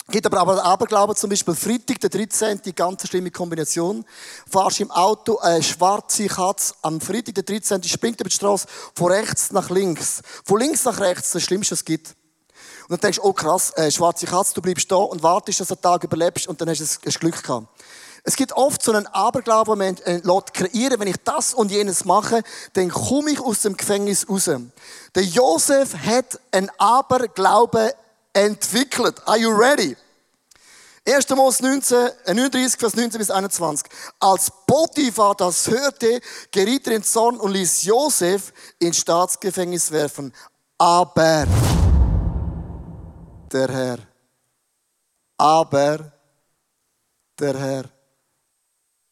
Gibt 0.09 0.25
aber 0.25 0.39
aber 0.39 0.65
Aberglauben, 0.65 1.15
zum 1.15 1.29
Beispiel 1.29 1.53
Freitag, 1.53 1.99
der 1.99 2.09
13. 2.09 2.59
die 2.63 2.73
ganze 2.73 3.05
schlimme 3.05 3.29
Kombination. 3.29 4.03
Fahrst 4.49 4.79
im 4.79 4.89
Auto 4.89 5.37
eine 5.37 5.61
schwarze 5.61 6.25
Katze 6.25 6.73
am 6.81 6.99
Freitag, 6.99 7.35
der 7.35 7.43
13. 7.43 7.83
springt 7.83 8.19
über 8.19 8.29
die 8.29 8.35
Straße 8.35 8.67
von 8.95 9.11
rechts 9.11 9.51
nach 9.51 9.69
links. 9.69 10.23
Von 10.43 10.59
links 10.59 10.85
nach 10.85 10.99
rechts, 10.99 11.33
das 11.33 11.43
Schlimmste, 11.43 11.73
was 11.73 11.81
es 11.81 11.85
gibt. 11.85 12.15
Und 12.83 12.91
dann 12.91 12.99
denkst 12.99 13.17
du, 13.17 13.23
oh 13.23 13.33
krass, 13.33 13.71
äh, 13.75 13.91
schwarze 13.91 14.25
Katze, 14.25 14.53
du 14.53 14.61
bleibst 14.61 14.91
da 14.91 14.95
und 14.95 15.23
wartest, 15.23 15.59
dass 15.59 15.67
du 15.67 15.73
einen 15.75 15.81
Tag 15.81 16.03
überlebst 16.03 16.47
und 16.47 16.59
dann 16.59 16.69
hast 16.69 16.79
du 16.79 16.85
das 17.03 17.19
Glück 17.19 17.41
gehabt. 17.41 17.67
Es 18.25 18.37
gibt 18.37 18.53
oft 18.53 18.81
so 18.81 18.93
einen 18.93 19.05
Aberglauben, 19.07 19.77
man 19.77 19.97
äh, 19.97 20.21
kreieren 20.53 20.99
wenn 20.99 21.09
ich 21.09 21.17
das 21.25 21.53
und 21.53 21.71
jenes 21.71 22.05
mache, 22.05 22.41
dann 22.73 22.89
komme 22.89 23.31
ich 23.31 23.39
aus 23.41 23.61
dem 23.61 23.75
Gefängnis 23.75 24.29
raus. 24.29 24.49
Der 25.13 25.23
Josef 25.23 25.93
hat 25.93 26.39
einen 26.51 26.71
Aberglauben 26.77 27.91
entwickelt. 28.31 29.21
Are 29.25 29.37
you 29.37 29.49
ready? 29.49 29.97
1. 31.05 31.29
Mose 31.31 31.61
19, 31.61 32.11
39, 32.27 32.79
Vers 32.79 32.95
19 32.95 33.19
bis 33.19 33.29
21. 33.29 33.87
Als 34.21 34.49
Potiphar 34.65 35.35
das 35.35 35.67
hörte, 35.67 36.21
geriet 36.49 36.87
er 36.87 36.93
in 36.93 37.03
Zorn 37.03 37.37
und 37.37 37.51
ließ 37.51 37.83
Josef 37.83 38.53
ins 38.79 38.99
Staatsgefängnis 38.99 39.91
werfen. 39.91 40.33
Aber 40.77 41.45
der 43.53 43.69
Herr, 43.69 43.99
aber 45.37 46.11
der 47.39 47.57
Herr, 47.57 47.85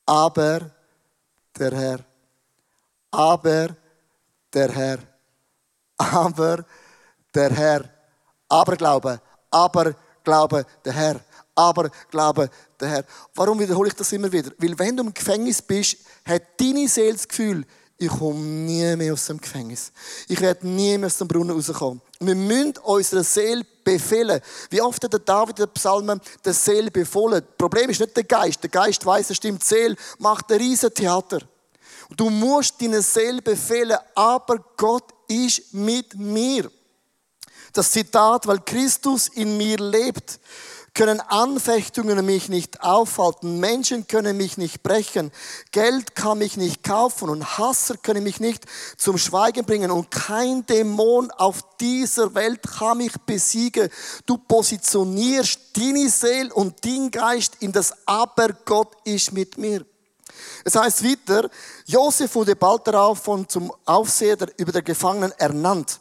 aber 0.06 0.72
der 1.58 1.72
Herr, 1.72 2.00
aber 3.12 3.76
der 4.54 4.72
Herr, 4.72 5.00
aber 5.98 6.66
der 7.34 7.52
Herr. 7.52 7.90
Aber 8.50 8.76
glaube, 8.76 9.22
aber 9.50 9.96
glaube 10.24 10.66
der 10.84 10.94
Herr, 10.94 11.22
aber 11.56 11.90
glaube 12.10 12.50
der 12.80 12.90
Herr. 12.90 13.06
Warum 13.34 13.60
wiederhole 13.60 13.88
ich 13.88 13.96
das 13.96 14.12
immer 14.12 14.32
wieder? 14.32 14.52
Weil 14.58 14.78
wenn 14.78 14.98
du 14.98 15.04
im 15.04 15.14
Gefängnis 15.14 15.62
bist, 15.62 15.98
hat 16.26 16.42
deine 16.60 16.88
Seele 16.88 17.14
das 17.14 17.28
Gefühl, 17.28 17.66
ich 18.02 18.10
komme 18.10 18.40
nie 18.40 18.96
mehr 18.96 19.14
aus 19.14 19.28
dem 19.28 19.40
Gefängnis. 19.40 19.92
Ich 20.28 20.42
werde 20.42 20.68
nie 20.68 20.98
mehr 20.98 21.06
aus 21.06 21.18
dem 21.18 21.28
Brunnen 21.28 21.56
rauskommen. 21.56 22.02
Wir 22.20 22.34
müssen 22.34 22.74
unserer 22.84 23.24
Seele 23.24 23.64
befehlen. 23.84 24.42
Wie 24.72 24.82
oft 24.82 25.04
hat 25.04 25.14
der 25.14 25.20
David 25.20 25.60
in 25.60 25.66
den 25.66 25.74
Psalmen 25.74 26.20
der 26.44 26.54
Seele 26.54 26.90
befohlen? 26.90 27.44
Das 27.46 27.58
Problem 27.58 27.92
ist 27.92 28.00
nicht 28.00 28.18
der 28.18 28.24
Geist. 28.24 28.64
Der 28.64 28.72
Geist 28.72 29.06
weiß, 29.06 29.30
es 29.30 29.38
stimmt. 29.38 29.62
Die 29.62 29.68
Seele 29.68 29.96
macht 30.18 30.52
ein 30.52 30.58
riesen 30.58 30.92
Theater. 30.92 31.42
Du 32.18 32.32
musst 32.32 32.82
deine 32.82 33.04
Seele 33.04 33.42
befehlen, 33.42 33.98
aber 34.16 34.58
Gott 34.78 35.06
ist 35.28 35.72
mit 35.72 36.16
mir. 36.16 36.72
Das 37.74 37.92
Zitat, 37.92 38.48
weil 38.48 38.62
Christus 38.62 39.28
in 39.28 39.58
mir 39.58 39.78
lebt, 39.78 40.40
können 40.94 41.22
Anfechtungen 41.22 42.26
mich 42.26 42.50
nicht 42.50 42.82
aufhalten, 42.82 43.60
Menschen 43.60 44.08
können 44.08 44.36
mich 44.36 44.58
nicht 44.58 44.84
brechen, 44.84 45.32
Geld 45.72 46.16
kann 46.16 46.38
mich 46.38 46.58
nicht 46.58 46.84
kaufen 46.84 47.30
und 47.30 47.58
Hasser 47.58 47.96
können 47.96 48.24
mich 48.24 48.40
nicht 48.40 48.66
zum 48.98 49.18
Schweigen 49.18 49.66
bringen 49.66 49.92
und 49.92 50.12
kein 50.12 50.66
Dämon 50.66 51.32
auf 51.32 51.62
dieser 51.80 52.36
Welt 52.36 52.62
kann 52.64 52.98
mich 52.98 53.14
besiegen. 53.26 53.90
Du 54.26 54.38
positionierst 54.38 55.60
deine 55.78 56.10
Seele 56.10 56.54
und 56.54 56.84
dein 56.84 57.10
Geist 57.10 57.58
in 57.62 57.72
das 57.72 57.94
Aber 58.06 58.50
Gott 58.66 58.96
ist 59.06 59.32
mit 59.32 59.58
mir. 59.58 59.86
Es 60.64 60.76
heißt 60.76 61.04
weiter, 61.04 61.50
Josef 61.86 62.36
wurde 62.36 62.56
bald 62.56 62.88
darauf 62.88 63.20
von 63.20 63.48
zum 63.48 63.72
Aufseher 63.86 64.38
über 64.58 64.72
der 64.72 64.82
Gefangenen 64.82 65.32
ernannt. 65.38 66.00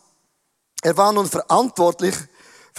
Er 0.83 0.97
war 0.97 1.13
nun 1.13 1.27
verantwortlich 1.27 2.15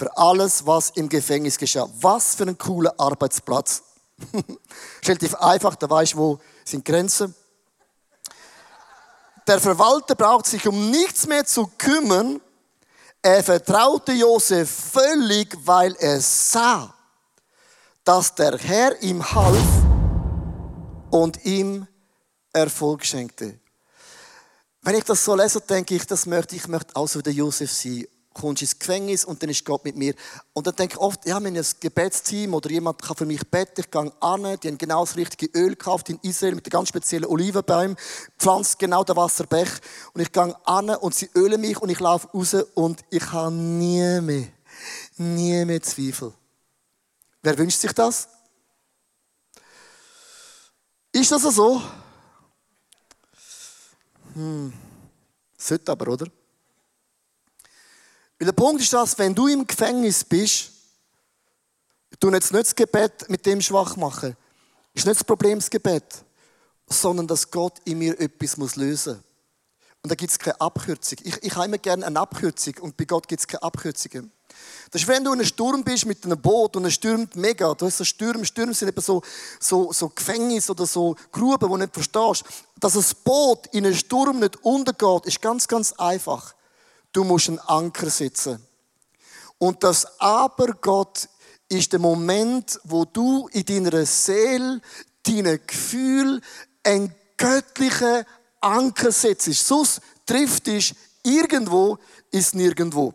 für 0.02 0.16
alles, 0.16 0.66
was 0.66 0.90
im 0.90 1.08
Gefängnis 1.08 1.56
geschah. 1.56 1.88
Was 2.00 2.34
für 2.34 2.42
ein 2.42 2.58
cooler 2.58 2.92
Arbeitsplatz. 2.98 3.84
Relativ 5.04 5.36
einfach, 5.36 5.76
da 5.76 5.88
weiß 5.88 6.16
wo 6.16 6.40
sind 6.64 6.84
Grenzen. 6.84 7.32
Der 9.46 9.60
Verwalter 9.60 10.16
braucht 10.16 10.46
sich 10.46 10.66
um 10.66 10.90
nichts 10.90 11.28
mehr 11.28 11.44
zu 11.44 11.70
kümmern. 11.78 12.40
Er 13.22 13.44
vertraute 13.44 14.10
Josef 14.10 14.68
völlig, 14.92 15.56
weil 15.64 15.94
er 16.00 16.20
sah, 16.20 16.92
dass 18.02 18.34
der 18.34 18.58
Herr 18.58 19.00
ihm 19.02 19.22
half 19.24 19.68
und 21.10 21.44
ihm 21.44 21.86
Erfolg 22.52 23.04
schenkte. 23.04 23.60
Wenn 24.80 24.96
ich 24.96 25.04
das 25.04 25.24
so 25.24 25.36
lese, 25.36 25.60
denke 25.60 25.94
ich, 25.94 26.04
das 26.08 26.26
möchte 26.26 26.56
ich 26.56 26.66
möchte 26.66 26.96
auch 26.96 27.06
so 27.06 27.22
der 27.22 27.32
Josef 27.32 27.70
sein 27.72 28.04
kommst 28.34 28.62
ins 28.62 28.78
Gefängnis 28.78 29.24
und 29.24 29.42
dann 29.42 29.50
ist 29.50 29.64
Gott 29.64 29.84
mit 29.84 29.96
mir. 29.96 30.14
Und 30.52 30.66
dann 30.66 30.76
denke 30.76 30.94
ich 30.94 31.00
oft, 31.00 31.26
ja, 31.26 31.42
wenn 31.42 31.56
ein 31.56 31.66
Gebetsteam 31.80 32.54
oder 32.54 32.70
jemand 32.70 33.00
kann 33.02 33.16
für 33.16 33.26
mich 33.26 33.48
beten, 33.48 33.80
ich 33.80 33.90
gehe 33.90 34.12
an, 34.20 34.42
die 34.60 34.68
haben 34.68 34.78
genau 34.78 35.04
das 35.04 35.16
richtige 35.16 35.58
Öl 35.58 35.70
gekauft 35.70 36.08
in 36.10 36.18
Israel 36.22 36.54
mit 36.54 36.66
den 36.66 36.70
ganz 36.70 36.88
speziellen 36.88 37.26
Olivenbäumen, 37.26 37.96
pflanzt 38.38 38.78
genau 38.78 39.04
den 39.04 39.16
Wasserbech 39.16 39.70
und 40.14 40.20
ich 40.20 40.32
gehe 40.32 40.54
an 40.66 40.90
und 40.90 41.14
sie 41.14 41.30
ölen 41.34 41.60
mich 41.60 41.78
und 41.80 41.88
ich 41.88 42.00
laufe 42.00 42.28
raus 42.28 42.54
und 42.74 43.00
ich 43.10 43.32
habe 43.32 43.52
nie 43.52 44.20
mehr, 44.20 44.48
nie 45.16 45.64
mehr 45.64 45.82
Zweifel. 45.82 46.32
Wer 47.42 47.58
wünscht 47.58 47.80
sich 47.80 47.92
das? 47.92 48.28
Ist 51.12 51.30
das 51.30 51.42
so? 51.42 51.82
Hm. 54.34 54.72
Sollte 55.58 55.92
aber, 55.92 56.08
oder? 56.08 56.26
Weil 58.42 58.46
der 58.46 58.54
Punkt 58.54 58.82
ist 58.82 58.92
das, 58.92 59.16
wenn 59.18 59.36
du 59.36 59.46
im 59.46 59.64
Gefängnis 59.64 60.24
bist, 60.24 60.72
du 62.18 62.28
jetzt 62.32 62.52
nicht 62.52 62.66
das 62.66 62.74
Gebet 62.74 63.28
mit 63.28 63.46
dem 63.46 63.60
schwach 63.60 63.94
machen. 63.94 64.36
Ist 64.92 65.06
nicht 65.06 65.20
das 65.20 65.24
Problem 65.24 65.60
das 65.60 65.70
Gebet, 65.70 66.02
sondern 66.88 67.28
dass 67.28 67.48
Gott 67.48 67.74
in 67.84 68.00
mir 68.00 68.18
etwas 68.18 68.56
muss 68.56 68.74
lösen 68.74 69.12
muss. 69.14 69.22
Und 70.02 70.10
da 70.10 70.16
gibt 70.16 70.32
es 70.32 70.40
keine 70.40 70.60
Abkürzung. 70.60 71.18
Ich, 71.22 71.40
ich 71.40 71.54
habe 71.54 71.66
immer 71.66 71.78
gerne 71.78 72.04
eine 72.04 72.18
Abkürzung 72.18 72.74
und 72.80 72.96
bei 72.96 73.04
Gott 73.04 73.28
gibt 73.28 73.42
es 73.42 73.46
keine 73.46 73.62
Abkürzungen. 73.62 74.32
Das 74.90 75.02
ist, 75.02 75.06
wenn 75.06 75.22
du 75.22 75.32
in 75.32 75.38
einem 75.38 75.46
Sturm 75.46 75.84
bist 75.84 76.06
mit 76.06 76.24
einem 76.24 76.42
Boot 76.42 76.74
und 76.74 76.84
es 76.84 76.94
stürmt 76.94 77.36
mega. 77.36 77.72
Du 77.74 77.86
hast 77.86 77.98
so 77.98 78.02
Stürme, 78.02 78.44
Stürme 78.44 78.74
sind 78.74 78.88
eben 78.88 79.00
so, 79.00 79.22
so, 79.60 79.92
so 79.92 80.08
Gefängnis 80.08 80.68
oder 80.68 80.84
so 80.84 81.14
Gruben, 81.30 81.70
wo 81.70 81.76
du 81.76 81.82
nicht 81.84 81.94
verstehst. 81.94 82.42
Dass 82.80 82.96
ein 82.96 83.04
Boot 83.22 83.68
in 83.68 83.86
einem 83.86 83.94
Sturm 83.94 84.40
nicht 84.40 84.56
untergeht, 84.64 85.26
ist 85.26 85.40
ganz, 85.40 85.68
ganz 85.68 85.92
einfach. 85.92 86.56
Du 87.12 87.24
musst 87.24 87.48
einen 87.48 87.58
Anker 87.60 88.10
setzen. 88.10 88.66
Und 89.58 89.84
das 89.84 90.18
Aber 90.18 90.68
Gott 90.80 91.28
ist 91.68 91.92
der 91.92 92.00
Moment, 92.00 92.80
wo 92.84 93.04
du 93.04 93.48
in 93.52 93.64
deiner 93.64 94.04
Seele, 94.06 94.80
deinen 95.22 95.60
Gefühl, 95.66 96.40
einen 96.82 97.14
göttlichen 97.36 98.24
Anker 98.60 99.12
setzt. 99.12 99.52
Sonst 99.52 100.00
trifft 100.26 100.66
dich 100.66 100.94
irgendwo, 101.22 101.98
ist 102.30 102.54
nirgendwo. 102.54 103.14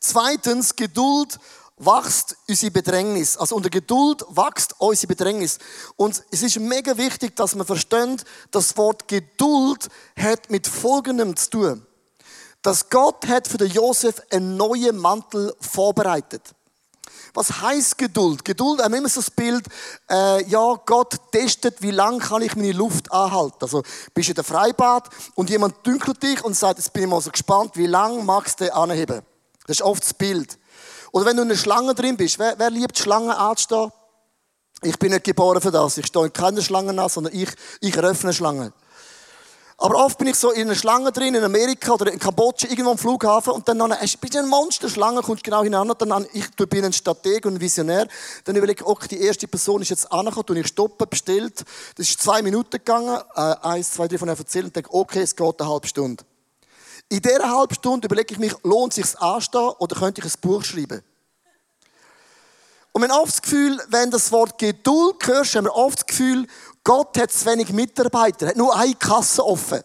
Zweitens, 0.00 0.74
Geduld 0.74 1.38
wächst 1.76 2.36
unsere 2.48 2.72
Bedrängnis. 2.72 3.36
Also 3.36 3.56
unter 3.56 3.70
Geduld 3.70 4.22
wächst 4.30 4.74
unsere 4.78 5.08
Bedrängnis. 5.08 5.58
Und 5.96 6.22
es 6.30 6.42
ist 6.42 6.58
mega 6.58 6.96
wichtig, 6.96 7.36
dass 7.36 7.54
man 7.54 7.66
versteht, 7.66 8.24
das 8.50 8.76
Wort 8.76 9.06
Geduld 9.08 9.88
hat 10.16 10.50
mit 10.50 10.66
Folgendem 10.66 11.36
zu 11.36 11.50
tun 11.50 11.86
dass 12.62 12.90
Gott 12.90 13.26
hat 13.26 13.48
für 13.48 13.58
den 13.58 13.70
Josef 13.70 14.20
einen 14.30 14.56
neuen 14.56 14.96
Mantel 14.98 15.54
vorbereitet. 15.60 16.42
Was 17.32 17.60
heißt 17.60 17.96
Geduld? 17.96 18.44
Geduld, 18.44 18.82
haben 18.82 18.94
immer 18.94 19.08
so 19.08 19.20
das 19.20 19.30
Bild, 19.30 19.64
äh, 20.10 20.44
ja, 20.46 20.74
Gott 20.84 21.14
testet, 21.30 21.80
wie 21.80 21.92
lange 21.92 22.18
kann 22.18 22.42
ich 22.42 22.56
meine 22.56 22.72
Luft 22.72 23.12
anhalten. 23.12 23.58
Also, 23.60 23.82
bist 24.14 24.28
du 24.28 24.32
in 24.32 24.34
der 24.34 24.44
Freibad 24.44 25.08
und 25.36 25.48
jemand 25.48 25.86
dünkelt 25.86 26.22
dich 26.22 26.44
und 26.44 26.54
sagt, 26.54 26.78
jetzt 26.78 26.92
bin 26.92 27.04
ich 27.04 27.08
mal 27.08 27.20
so 27.20 27.30
gespannt, 27.30 27.76
wie 27.76 27.86
lange 27.86 28.22
magst 28.24 28.60
du 28.60 28.74
anheben? 28.74 29.22
Das 29.66 29.76
ist 29.76 29.82
oft 29.82 30.02
das 30.02 30.14
Bild. 30.14 30.58
Oder 31.12 31.26
wenn 31.26 31.36
du 31.36 31.42
in 31.42 31.48
einer 31.48 31.58
Schlange 31.58 31.94
drin 31.94 32.16
bist, 32.16 32.38
wer, 32.38 32.58
wer 32.58 32.70
liebt 32.70 32.98
Schlangen 32.98 33.30
anzustehen? 33.30 33.92
Ich 34.82 34.98
bin 34.98 35.12
nicht 35.12 35.24
geboren 35.24 35.60
für 35.60 35.70
das. 35.70 35.98
Ich 35.98 36.06
stehe 36.06 36.26
in 36.26 36.32
keiner 36.32 36.62
Schlange 36.62 37.00
an, 37.00 37.08
sondern 37.08 37.34
ich, 37.34 37.50
ich 37.80 37.94
eröffne 37.94 38.32
Schlangen. 38.32 38.72
Aber 39.82 39.94
oft 40.04 40.18
bin 40.18 40.28
ich 40.28 40.36
so 40.36 40.50
in 40.50 40.68
einer 40.68 40.74
Schlange 40.74 41.10
drin, 41.10 41.34
in 41.34 41.42
Amerika 41.42 41.94
oder 41.94 42.12
in 42.12 42.18
Kambodscha, 42.18 42.68
irgendwo 42.68 42.90
am 42.90 42.98
Flughafen, 42.98 43.54
und 43.54 43.66
dann, 43.66 43.78
bist 43.98 44.34
du 44.34 44.38
eine 44.38 44.46
Monsterschlange, 44.46 45.22
kommst 45.22 45.42
genau 45.42 45.62
hinein, 45.62 45.90
und 45.90 46.02
dann, 46.02 46.26
ich 46.34 46.50
bin 46.54 46.84
ein 46.84 46.92
Strateg 46.92 47.46
und 47.46 47.54
ein 47.54 47.60
Visionär, 47.62 48.06
dann 48.44 48.56
überlege 48.56 48.82
ich, 48.82 48.86
okay, 48.86 49.08
die 49.08 49.22
erste 49.22 49.48
Person 49.48 49.80
ist 49.80 49.88
jetzt 49.88 50.12
angekommen, 50.12 50.44
und 50.50 50.56
ich 50.58 50.66
stoppe, 50.66 51.06
bestellt, 51.06 51.64
das 51.96 52.10
ist 52.10 52.20
zwei 52.20 52.42
Minuten 52.42 52.72
gegangen, 52.72 53.22
äh, 53.34 53.40
eins, 53.62 53.92
zwei, 53.92 54.06
drei 54.06 54.18
von 54.18 54.28
erzählt, 54.28 54.66
und 54.66 54.76
denke, 54.76 54.92
okay, 54.92 55.22
es 55.22 55.34
geht 55.34 55.60
eine 55.62 55.70
halbe 55.70 55.88
Stunde. 55.88 56.24
In 57.08 57.22
dieser 57.22 57.50
halben 57.50 57.74
Stunde 57.74 58.04
überlege 58.04 58.34
ich 58.34 58.38
mich, 58.38 58.52
lohnt 58.62 58.92
es 58.98 59.12
sich 59.12 59.18
anstehen, 59.18 59.70
oder 59.78 59.96
könnte 59.96 60.20
ich 60.20 60.26
ein 60.26 60.40
Buch 60.42 60.62
schreiben? 60.62 61.02
Und 62.92 63.02
wir 63.02 63.08
haben 63.08 63.20
oft 63.20 63.32
das 63.32 63.42
Gefühl, 63.42 63.78
wenn 63.88 64.10
das 64.10 64.32
Wort 64.32 64.58
Geduld 64.58 65.24
hörst, 65.24 65.54
haben 65.54 65.64
wir 65.64 65.74
oft 65.74 66.00
das 66.00 66.06
Gefühl, 66.06 66.46
Gott 66.90 67.16
hat 67.18 67.30
zu 67.30 67.46
wenig 67.46 67.72
Mitarbeiter, 67.72 68.48
hat 68.48 68.56
nur 68.56 68.76
eine 68.76 68.96
Kasse 68.96 69.46
offen. 69.46 69.80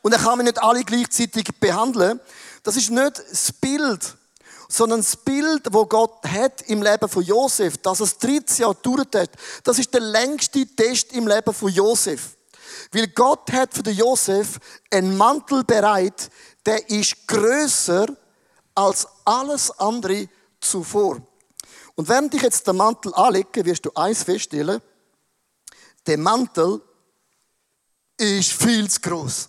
Und 0.00 0.12
er 0.12 0.18
kann 0.18 0.38
man 0.38 0.46
nicht 0.46 0.62
alle 0.62 0.82
gleichzeitig 0.82 1.44
behandeln. 1.60 2.22
Das 2.62 2.78
ist 2.78 2.88
nicht 2.88 3.22
das 3.30 3.52
Bild, 3.52 4.16
sondern 4.66 5.00
das 5.00 5.14
Bild, 5.14 5.66
wo 5.72 5.84
Gott 5.84 6.24
hat 6.26 6.62
im 6.68 6.82
Leben 6.82 7.06
von 7.06 7.22
Josef, 7.22 7.76
dass 7.76 8.00
es 8.00 8.16
13 8.16 8.62
Jahre 8.62 8.76
gedauert 8.76 9.14
hat. 9.14 9.30
Das 9.62 9.78
ist 9.78 9.92
der 9.92 10.00
längste 10.00 10.66
Test 10.74 11.12
im 11.12 11.28
Leben 11.28 11.52
von 11.52 11.68
Josef. 11.68 12.34
Weil 12.90 13.08
Gott 13.08 13.52
hat 13.52 13.74
für 13.74 13.82
den 13.82 13.94
Josef 13.94 14.58
einen 14.90 15.14
Mantel 15.18 15.64
bereit, 15.64 16.30
der 16.64 16.88
ist 16.88 17.28
größer 17.28 18.06
als 18.74 19.06
alles 19.26 19.70
andere 19.78 20.30
zuvor. 20.62 21.18
Und 21.94 22.08
während 22.08 22.32
ich 22.32 22.40
jetzt 22.40 22.66
den 22.66 22.76
Mantel 22.76 23.12
anlege, 23.12 23.66
wirst 23.66 23.84
du 23.84 23.90
eins 23.94 24.22
feststellen, 24.22 24.80
der 26.06 26.18
Mantel 26.18 26.80
ist 28.16 28.52
viel 28.52 28.88
zu 28.88 29.00
groß. 29.00 29.48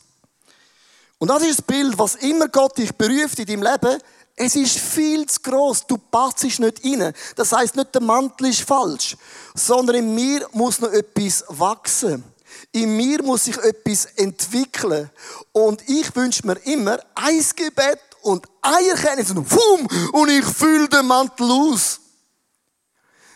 Und 1.17 1.29
das 1.29 1.43
ist 1.43 1.59
das 1.59 1.65
Bild, 1.65 1.97
was 1.97 2.15
immer 2.15 2.47
Gott 2.47 2.77
dich 2.77 2.93
beruft 2.93 3.39
in 3.39 3.45
deinem 3.45 3.63
Leben. 3.63 4.01
Es 4.35 4.55
ist 4.55 4.77
viel 4.77 5.25
zu 5.27 5.39
groß. 5.41 5.87
Du 5.87 5.97
passt 5.97 6.43
nicht 6.43 6.61
rein. 6.83 7.13
Das 7.35 7.51
heißt 7.53 7.75
nicht, 7.75 7.93
der 7.95 8.01
Mantel 8.01 8.49
ist 8.49 8.61
falsch, 8.61 9.15
sondern 9.53 9.95
in 9.97 10.13
mir 10.13 10.47
muss 10.51 10.79
noch 10.79 10.91
etwas 10.91 11.45
wachsen. 11.47 12.23
In 12.71 12.97
mir 12.97 13.23
muss 13.23 13.45
sich 13.45 13.57
etwas 13.57 14.05
entwickeln. 14.17 15.09
Und 15.53 15.87
ich 15.89 16.13
wünsche 16.15 16.45
mir 16.45 16.57
immer 16.65 16.99
ein 17.15 17.43
Gebet 17.55 17.99
und 18.21 18.45
eine 18.61 18.95
und, 19.35 20.13
und 20.13 20.29
ich 20.29 20.45
fülle 20.45 20.89
den 20.89 21.05
Mantel 21.05 21.49
aus. 21.49 22.01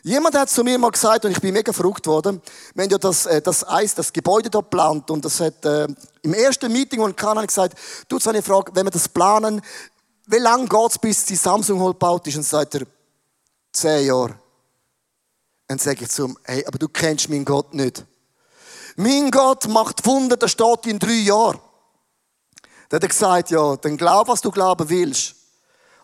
Jemand 0.04 0.36
hat 0.36 0.50
zu 0.50 0.64
mir 0.64 0.78
mal 0.78 0.92
gesagt, 0.92 1.26
und 1.26 1.32
ich 1.32 1.42
bin 1.42 1.54
mega 1.54 1.74
verrückt 1.74 2.08
worden, 2.08 2.42
haben 2.78 2.90
ja 2.90 2.98
das, 2.98 3.26
äh, 3.26 3.42
das 3.42 3.68
Eis, 3.68 3.96
das 3.96 4.14
Gebäude 4.14 4.50
da 4.50 4.60
geplant, 4.60 5.12
und 5.12 5.26
das 5.26 5.40
hat, 5.40 5.66
äh, 5.66 5.88
im 6.22 6.34
ersten 6.34 6.72
Meeting, 6.72 7.08
ich 7.08 7.16
kam, 7.16 7.46
gesagt, 7.46 7.78
du, 8.08 8.20
so 8.20 8.30
eine 8.30 8.42
Frage, 8.42 8.72
wenn 8.74 8.86
wir 8.86 8.92
das 8.92 9.10
planen, 9.10 9.62
wie 10.28 10.38
lange 10.38 10.68
geht's, 10.68 10.98
bis 10.98 11.26
die 11.26 11.36
Samsung 11.36 11.82
Hall 11.82 11.94
gebaut 11.94 12.28
ist? 12.28 12.38
Und 12.38 12.44
sagt 12.44 12.76
er, 12.76 12.86
zehn 13.74 14.06
Jahre. 14.06 14.36
Dann 15.68 15.80
sage 15.80 16.04
ich 16.04 16.10
zu 16.10 16.28
ihm, 16.28 16.38
hey, 16.44 16.66
aber 16.66 16.78
du 16.78 16.88
kennst 16.88 17.30
meinen 17.30 17.46
Gott 17.46 17.74
nicht. 17.74 18.06
Mein 18.96 19.32
Gott 19.32 19.68
macht 19.68 20.06
Wunder, 20.06 20.38
das 20.38 20.52
steht 20.52 20.86
in 20.86 21.00
drei 21.00 21.14
Jahren. 21.14 21.60
Dann 22.90 22.98
hat 22.98 23.04
er 23.04 23.08
gesagt, 23.08 23.52
ja, 23.52 23.76
dann 23.76 23.98
glaub, 23.98 24.28
was 24.28 24.42
du 24.42 24.52
glauben 24.52 24.90
willst. 24.90 25.36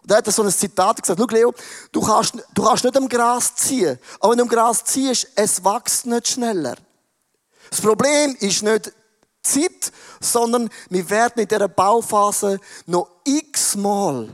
Und 0.06 0.12
dann 0.12 0.20
hat 0.20 0.28
er 0.28 0.34
so 0.34 0.44
ein 0.44 0.52
Zitat 0.52 1.02
gesagt, 1.02 1.20
schau 1.20 1.36
Leo, 1.36 1.52
du 1.92 2.00
kannst, 2.00 2.36
du 2.54 2.64
kannst 2.64 2.84
nicht 2.84 2.96
am 2.96 3.10
Gras 3.10 3.56
ziehen, 3.56 3.98
aber 4.20 4.32
wenn 4.32 4.38
du 4.38 4.44
am 4.44 4.50
Gras 4.50 4.84
ziehst, 4.84 5.30
es 5.34 5.66
wächst 5.66 6.06
nicht 6.06 6.28
schneller. 6.28 6.76
Das 7.72 7.82
Problem 7.82 8.36
ist 8.40 8.62
nicht 8.62 8.94
Zeit, 9.42 9.92
sondern 10.20 10.70
wir 10.92 11.10
werden 11.10 11.40
in 11.42 11.48
dieser 11.48 11.68
Bauphase 11.68 12.60
noch 12.86 13.10
x-mal, 13.24 14.30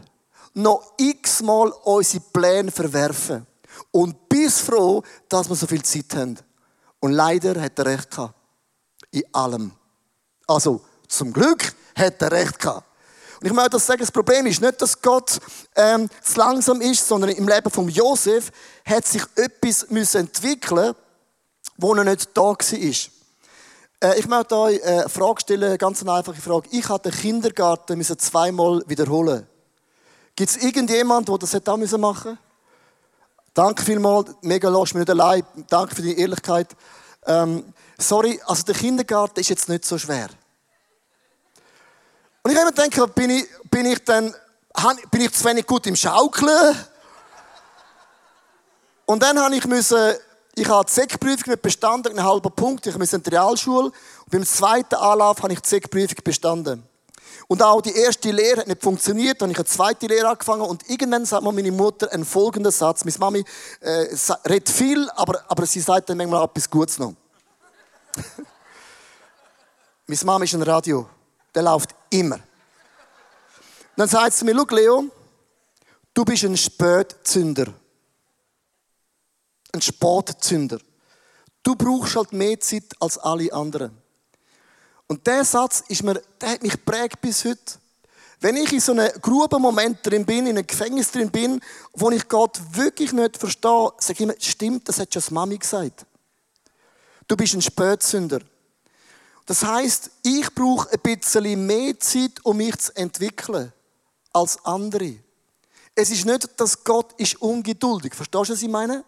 noch 0.56 0.92
x-mal 0.98 1.70
unsere 1.86 2.22
Pläne 2.34 2.70
verwerfen. 2.70 3.48
Und 3.92 4.28
bis 4.28 4.60
froh, 4.60 5.02
dass 5.30 5.48
wir 5.48 5.56
so 5.56 5.68
viel 5.68 5.84
Zeit 5.84 6.14
haben. 6.16 6.38
Und 7.00 7.14
leider 7.14 7.62
hat 7.62 7.80
er 7.80 7.86
recht 7.86 8.12
gehabt. 8.12 8.36
In 9.12 9.24
allem. 9.34 9.72
Also, 10.48 10.82
zum 11.08 11.32
Glück 11.32 11.74
hat 11.96 12.22
er 12.22 12.32
recht 12.34 12.60
gehabt. 12.60 12.91
Und 13.42 13.48
ich 13.48 13.54
möchte 13.54 13.72
das 13.72 13.88
sagen, 13.88 14.02
das 14.02 14.12
Problem 14.12 14.46
ist 14.46 14.62
nicht, 14.62 14.80
dass 14.84 15.02
Gott 15.02 15.40
ähm, 15.76 16.08
zu 16.22 16.38
langsam 16.38 16.80
ist, 16.80 17.08
sondern 17.08 17.32
im 17.32 17.48
Leben 17.48 17.72
von 17.72 17.90
Josef 17.90 18.52
hat 18.86 19.08
sich 19.08 19.24
etwas 19.36 19.90
müssen 19.90 20.22
entwickeln, 20.22 20.94
wo 21.76 21.96
er 21.96 22.04
nicht 22.04 22.30
da 22.36 22.42
war. 22.42 22.56
Äh, 24.04 24.20
ich 24.20 24.28
möchte 24.28 24.56
euch 24.56 24.84
eine 24.84 25.10
Frage 25.10 25.42
stellen, 25.42 25.76
ganz 25.80 26.02
eine 26.02 26.14
einfache 26.14 26.40
Frage. 26.40 26.70
Ich 26.72 26.88
habe 26.88 27.10
den 27.10 27.20
Kindergarten 27.20 27.98
müssen 27.98 28.20
zweimal 28.20 28.84
wiederholen. 28.86 29.48
Gibt 30.36 30.52
es 30.52 30.58
irgendjemanden, 30.58 31.26
der 31.26 31.40
das 31.40 31.54
hätte 31.54 31.72
machen 31.72 31.80
müssen? 31.80 32.38
Danke 33.56 33.84
vielmals, 33.84 34.36
mega 34.42 34.70
lass 34.70 34.94
mich 34.94 35.00
nicht 35.00 35.10
allein. 35.10 35.44
Danke 35.68 35.96
für 35.96 36.04
die 36.04 36.18
Ehrlichkeit. 36.18 36.68
Ähm, 37.26 37.74
sorry, 37.98 38.40
also 38.46 38.64
der 38.64 38.76
Kindergarten 38.76 39.40
ist 39.40 39.50
jetzt 39.50 39.68
nicht 39.68 39.84
so 39.84 39.98
schwer. 39.98 40.30
Und 42.44 42.52
ich 42.52 42.58
habe 42.58 42.72
mir 42.72 42.90
gedacht, 42.90 43.16
bin 43.16 43.30
ich, 43.30 43.46
bin 43.70 43.86
ich 43.86 44.04
dann, 44.04 44.34
bin 45.12 45.22
ich 45.22 45.32
zu 45.32 45.46
wenig 45.46 45.68
gut 45.68 45.86
im 45.86 45.96
Schaukeln? 45.96 46.76
Und 49.06 49.22
dann 49.22 49.40
habe 49.40 49.56
ich 49.56 49.68
müssen, 49.68 50.16
ich 50.56 50.68
habe 50.68 50.86
die 50.86 50.92
Sekprüfung 50.92 51.52
nicht 51.52 51.62
bestanden, 51.62 52.18
einen 52.18 52.28
halben 52.28 52.52
Punkt, 52.52 52.88
ich 52.88 52.98
musste 52.98 53.18
in 53.18 53.24
die 53.24 53.30
Realschule. 53.30 53.86
Und 53.86 54.30
beim 54.32 54.46
zweiten 54.46 54.96
Anlauf 54.96 55.44
habe 55.44 55.54
ich 55.54 55.60
die 55.60 55.70
Sekprüfung 55.70 56.18
bestanden. 56.24 56.84
Und 57.48 57.62
auch 57.62 57.82
die 57.82 57.96
erste 57.96 58.32
Lehre 58.32 58.62
hat 58.62 58.68
nicht 58.68 58.82
funktioniert, 58.82 59.42
dann 59.42 59.50
habe 59.50 59.54
ich 59.54 59.60
eine 59.60 59.66
zweite 59.66 60.08
Lehre 60.08 60.30
angefangen 60.30 60.62
und 60.62 60.90
irgendwann 60.90 61.26
sagt 61.26 61.44
mir 61.44 61.52
meine 61.52 61.72
Mutter 61.72 62.12
einen 62.12 62.26
folgenden 62.26 62.72
Satz. 62.72 63.04
Meine 63.04 63.18
Mami 63.20 63.46
äh, 63.82 64.08
redet 64.48 64.70
viel, 64.70 65.10
aber, 65.12 65.44
aber 65.48 65.66
sie 65.66 65.82
sagt 65.82 66.10
dann 66.10 66.18
manchmal 66.18 66.46
etwas 66.46 66.70
Gutes 66.70 66.98
noch. 66.98 67.14
meine 70.08 70.20
Mama 70.24 70.46
ist 70.46 70.54
ein 70.54 70.64
Radio 70.64 71.08
der 71.54 71.64
läuft 71.64 71.96
immer. 72.10 72.40
Dann 73.96 74.08
sagt 74.08 74.34
sie 74.34 74.46
mir, 74.46 74.56
schau 74.56 74.76
Leo, 74.76 75.06
du 76.14 76.26
bist 76.26 76.44
ein 76.44 76.58
Spätzünder. 76.58 77.74
Ein 79.74 79.82
Spatzünder. 79.82 80.80
Du 81.64 81.76
brauchst 81.76 82.16
halt 82.16 82.34
mehr 82.34 82.60
Zeit 82.60 82.94
als 83.00 83.18
alle 83.18 83.52
anderen. 83.54 83.96
Und 85.08 85.28
der 85.28 85.44
Satz 85.44 85.84
ist 85.88 86.04
mir, 86.04 86.22
der 86.40 86.52
hat 86.52 86.64
mich 86.64 86.84
prägt 86.84 87.22
bis 87.22 87.46
heute. 87.46 87.80
Wenn 88.40 88.56
ich 88.56 88.74
in 88.74 88.80
so 88.80 88.94
einem 88.94 89.12
groben 89.22 89.62
Moment 89.62 90.00
drin 90.02 90.26
bin, 90.26 90.48
in 90.48 90.58
einem 90.58 90.66
Gefängnis 90.66 91.12
drin 91.12 91.30
bin, 91.30 91.62
wo 91.94 92.10
ich 92.10 92.28
Gott 92.28 92.60
wirklich 92.72 93.14
nicht 93.14 93.38
verstehe, 93.38 93.92
sage 94.00 94.14
ich 94.14 94.20
immer, 94.22 94.34
stimmt, 94.40 94.90
das 94.90 95.00
hat 95.00 95.14
schon 95.14 95.34
Mami 95.34 95.58
gesagt. 95.58 96.06
Du 97.28 97.38
bist 97.38 97.54
ein 97.54 97.62
Spätzünder. 97.62 98.40
Das 99.46 99.64
heißt, 99.64 100.12
ich 100.24 100.54
brauche 100.54 100.90
ein 100.92 101.00
bisschen 101.00 101.66
mehr 101.66 102.00
Zeit, 102.00 102.44
um 102.44 102.58
mich 102.58 102.78
zu 102.78 102.96
entwickeln 102.96 103.74
als 104.34 104.64
andere. 104.66 105.16
Es 105.96 106.10
ist 106.10 106.26
nicht, 106.26 106.48
dass 106.60 106.84
Gott 106.84 107.14
ist 107.18 107.42
ungeduldig. 107.42 108.16
Verstehst 108.16 108.50
du, 108.50 108.54
was 108.54 108.62
ich 108.62 108.70
meine? 108.70 109.04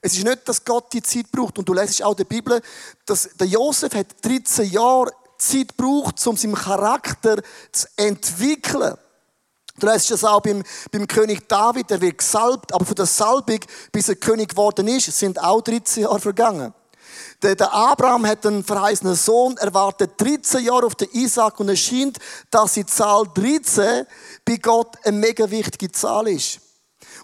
Es 0.00 0.16
ist 0.16 0.24
nicht, 0.24 0.48
dass 0.48 0.64
Gott 0.64 0.92
die 0.92 1.02
Zeit 1.02 1.30
braucht. 1.32 1.58
Und 1.58 1.68
du 1.68 1.74
lesest 1.74 2.02
auch 2.02 2.12
in 2.12 2.18
der 2.18 2.24
Bibel, 2.24 2.62
dass 3.04 3.30
der 3.38 3.46
Josef 3.46 3.94
hat 3.94 4.06
13 4.22 4.70
Jahre 4.70 5.10
Zeit 5.36 5.76
braucht, 5.76 6.24
um 6.26 6.36
seinen 6.36 6.54
Charakter 6.54 7.42
zu 7.72 7.86
entwickeln. 7.96 8.96
Du 9.78 9.86
lesest 9.86 10.10
das 10.10 10.24
auch 10.24 10.40
beim, 10.40 10.62
beim 10.90 11.06
König 11.06 11.48
David, 11.48 11.90
der 11.90 12.00
wird 12.00 12.18
gesalbt, 12.18 12.74
aber 12.74 12.84
von 12.84 12.96
der 12.96 13.06
Salbung, 13.06 13.60
bis 13.92 14.08
er 14.08 14.16
König 14.16 14.50
geworden 14.50 14.88
ist, 14.88 15.06
sind 15.16 15.40
auch 15.40 15.60
13 15.60 16.04
Jahre 16.04 16.18
vergangen. 16.18 16.74
Der, 17.42 17.54
der 17.54 17.72
Abraham 17.72 18.26
hat 18.26 18.44
einen 18.46 18.64
verheißenen 18.64 19.14
Sohn, 19.14 19.56
er 19.58 19.72
wartet 19.72 20.20
13 20.20 20.64
Jahre 20.64 20.86
auf 20.86 20.94
den 20.94 21.08
Isaac 21.12 21.60
und 21.60 21.68
es 21.68 21.80
scheint, 21.80 22.18
dass 22.50 22.74
die 22.74 22.86
Zahl 22.86 23.24
13 23.34 24.06
bei 24.44 24.56
Gott 24.56 24.96
eine 25.04 25.16
mega 25.16 25.48
wichtige 25.50 25.92
Zahl 25.92 26.28
ist. 26.28 26.60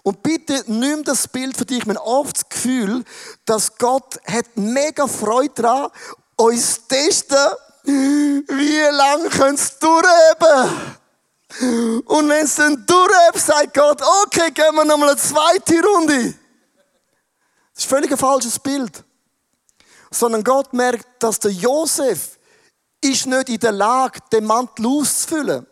Und 0.03 0.21
bitte 0.21 0.63
nimm 0.67 1.03
das 1.03 1.27
Bild 1.27 1.57
für 1.57 1.65
dich. 1.65 1.85
Man 1.85 1.97
oft 1.97 2.35
das 2.37 2.47
Gefühl, 2.47 3.03
dass 3.45 3.77
Gott 3.77 4.19
hat 4.27 4.45
mega 4.55 5.07
Freude 5.07 5.61
daran, 5.61 5.91
uns 6.35 6.75
zu 6.75 6.81
testen, 6.87 7.37
wie 7.83 8.95
lange 8.95 9.29
könntest 9.29 9.81
du 9.81 9.87
durchheben? 9.87 11.01
Und 12.05 12.29
wenn 12.29 12.45
es 12.45 12.55
dann 12.55 12.85
durchhebt, 12.85 13.39
sagt 13.39 13.73
Gott, 13.73 14.01
okay, 14.25 14.51
gehen 14.51 14.75
wir 14.75 14.85
nochmal 14.85 15.09
eine 15.09 15.17
zweite 15.17 15.81
Runde. 15.83 16.33
Das 17.73 17.83
ist 17.83 17.89
völlig 17.89 18.11
ein 18.11 18.17
falsches 18.17 18.59
Bild 18.59 19.03
sondern 20.15 20.43
Gott 20.43 20.73
merkt, 20.73 21.07
dass 21.19 21.39
der 21.39 21.51
Josef 21.51 22.37
ist 23.01 23.25
nicht 23.27 23.49
in 23.49 23.59
der 23.59 23.71
Lage, 23.71 24.19
den 24.31 24.45
Mantel 24.45 24.87
auszufüllen. 24.87 25.65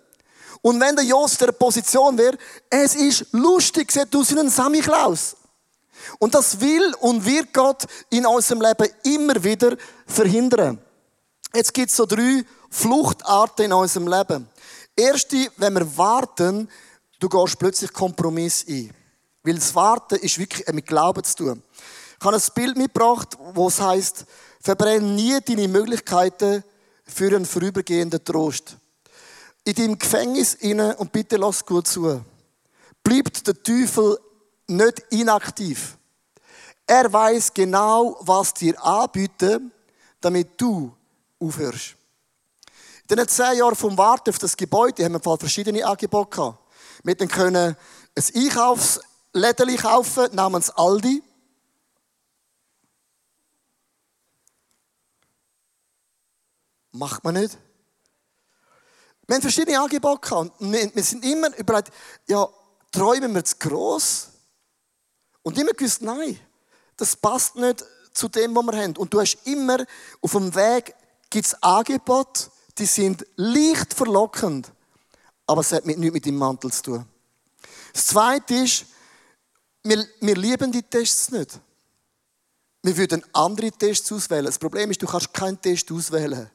Und 0.61 0.79
wenn 0.79 0.95
der 0.95 1.05
Josef 1.05 1.39
der 1.39 1.51
Position 1.51 2.17
wäre, 2.17 2.37
es 2.69 2.95
ist 2.95 3.25
lustig, 3.31 3.91
sieht 3.91 4.15
aus 4.15 4.33
wie 4.33 4.39
ein 4.39 4.49
Samichlaus. 4.49 5.35
Und 6.19 6.35
das 6.35 6.59
will 6.59 6.93
und 7.01 7.25
wird 7.25 7.53
Gott 7.53 7.83
in 8.09 8.25
unserem 8.25 8.61
Leben 8.61 8.87
immer 9.03 9.43
wieder 9.43 9.75
verhindern. 10.05 10.79
Jetzt 11.53 11.73
gibt 11.73 11.89
es 11.89 11.95
so 11.95 12.05
drei 12.05 12.43
Fluchtarten 12.69 13.65
in 13.65 13.73
unserem 13.73 14.07
Leben. 14.07 14.49
Erste, 14.95 15.51
wenn 15.57 15.73
wir 15.73 15.97
warten, 15.97 16.69
du 17.19 17.29
gehst 17.29 17.59
plötzlich 17.59 17.91
Kompromiss 17.93 18.65
ein. 18.67 18.91
Weil 19.43 19.55
das 19.55 19.75
Warten 19.75 20.15
ist 20.15 20.37
wirklich 20.37 20.65
mit 20.73 20.87
Glauben 20.87 21.23
zu 21.23 21.35
tun. 21.35 21.63
Ich 22.23 22.25
habe 22.25 22.37
ein 22.37 22.43
Bild 22.55 22.77
mitgebracht, 22.77 23.37
wo 23.53 23.67
es 23.67 23.81
heißt, 23.81 24.25
verbrenne 24.61 25.05
nie 25.05 25.41
deine 25.41 25.67
Möglichkeiten 25.67 26.63
für 27.05 27.35
einen 27.35 27.45
vorübergehenden 27.45 28.23
Trost. 28.23 28.77
In 29.65 29.75
deinem 29.75 29.99
Gefängnis 29.99 30.53
inne 30.53 30.95
und 30.95 31.11
bitte 31.11 31.35
lass 31.35 31.65
gut 31.65 31.85
zu. 31.85 32.23
Bleibt 33.03 33.45
der 33.45 33.61
Teufel 33.61 34.17
nicht 34.67 35.03
inaktiv. 35.09 35.97
Er 36.87 37.11
weiß 37.11 37.53
genau, 37.53 38.15
was 38.21 38.53
dir 38.53 38.81
anbieten, 38.81 39.73
damit 40.21 40.51
du 40.61 40.95
aufhörst. 41.41 41.95
In 43.09 43.17
den 43.17 43.27
zehn 43.27 43.57
Jahren 43.57 43.75
vom 43.75 43.97
Warten 43.97 44.29
auf 44.29 44.39
das 44.39 44.55
Gebäude 44.55 45.03
haben 45.03 45.19
wir 45.21 45.37
verschiedene 45.37 45.85
Angebote 45.85 46.37
gehabt. 46.37 46.59
Wir 47.03 47.15
können 47.27 47.75
ein 48.15 48.23
Einkaufsläden 48.33 49.75
kaufen 49.75 50.33
namens 50.33 50.69
Aldi. 50.69 51.21
Macht 56.93 57.23
man 57.23 57.33
nicht. 57.33 57.57
Wir 59.25 59.35
haben 59.35 59.41
verschiedene 59.41 59.79
Angebote 59.79 60.21
gehabt. 60.21 60.51
Wir 60.59 61.03
sind 61.03 61.25
immer 61.25 61.55
überlegt, 61.57 61.91
ja, 62.27 62.47
träumen 62.91 63.33
wir 63.33 63.43
zu 63.43 63.57
gross? 63.57 64.29
Und 65.41 65.57
immer 65.57 65.71
gewusst, 65.71 66.01
nein, 66.01 66.39
das 66.95 67.15
passt 67.15 67.55
nicht 67.55 67.83
zu 68.13 68.27
dem, 68.27 68.55
was 68.55 68.65
wir 68.65 68.81
haben. 68.81 68.95
Und 68.97 69.13
du 69.13 69.19
hast 69.19 69.37
immer 69.45 69.85
auf 70.21 70.31
dem 70.31 70.53
Weg 70.53 70.95
gibt's 71.29 71.55
Angebote, 71.63 72.51
die 72.77 72.85
sind 72.85 73.25
leicht 73.35 73.93
verlockend, 73.93 74.71
aber 75.47 75.61
es 75.61 75.71
hat 75.71 75.85
nichts 75.85 76.01
mit 76.01 76.25
dem 76.25 76.37
Mantel 76.37 76.71
zu 76.71 76.83
tun. 76.83 77.05
Das 77.91 78.07
Zweite 78.07 78.53
ist, 78.53 78.85
wir, 79.83 80.05
wir 80.21 80.35
lieben 80.35 80.71
die 80.71 80.83
Tests 80.83 81.31
nicht. 81.31 81.59
Wir 82.83 82.95
würden 82.97 83.23
andere 83.33 83.71
Tests 83.71 84.11
auswählen. 84.11 84.45
Das 84.45 84.59
Problem 84.59 84.91
ist, 84.91 85.01
du 85.01 85.07
kannst 85.07 85.33
keinen 85.33 85.59
Test 85.59 85.91
auswählen 85.91 86.49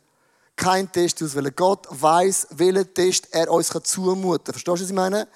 kein 0.59 0.93
Test 0.93 1.23
auswählen. 1.23 1.53
Gott 1.57 1.87
weiß, 1.89 2.49
welchen 2.51 2.93
Test 2.93 3.29
er 3.31 3.51
uns 3.51 3.71
zumuten 3.85 4.45
kann. 4.45 4.53
Verstehst 4.53 4.67
du, 4.67 4.73
was 4.73 4.81
ich 4.91 4.93
meine? 4.93 5.29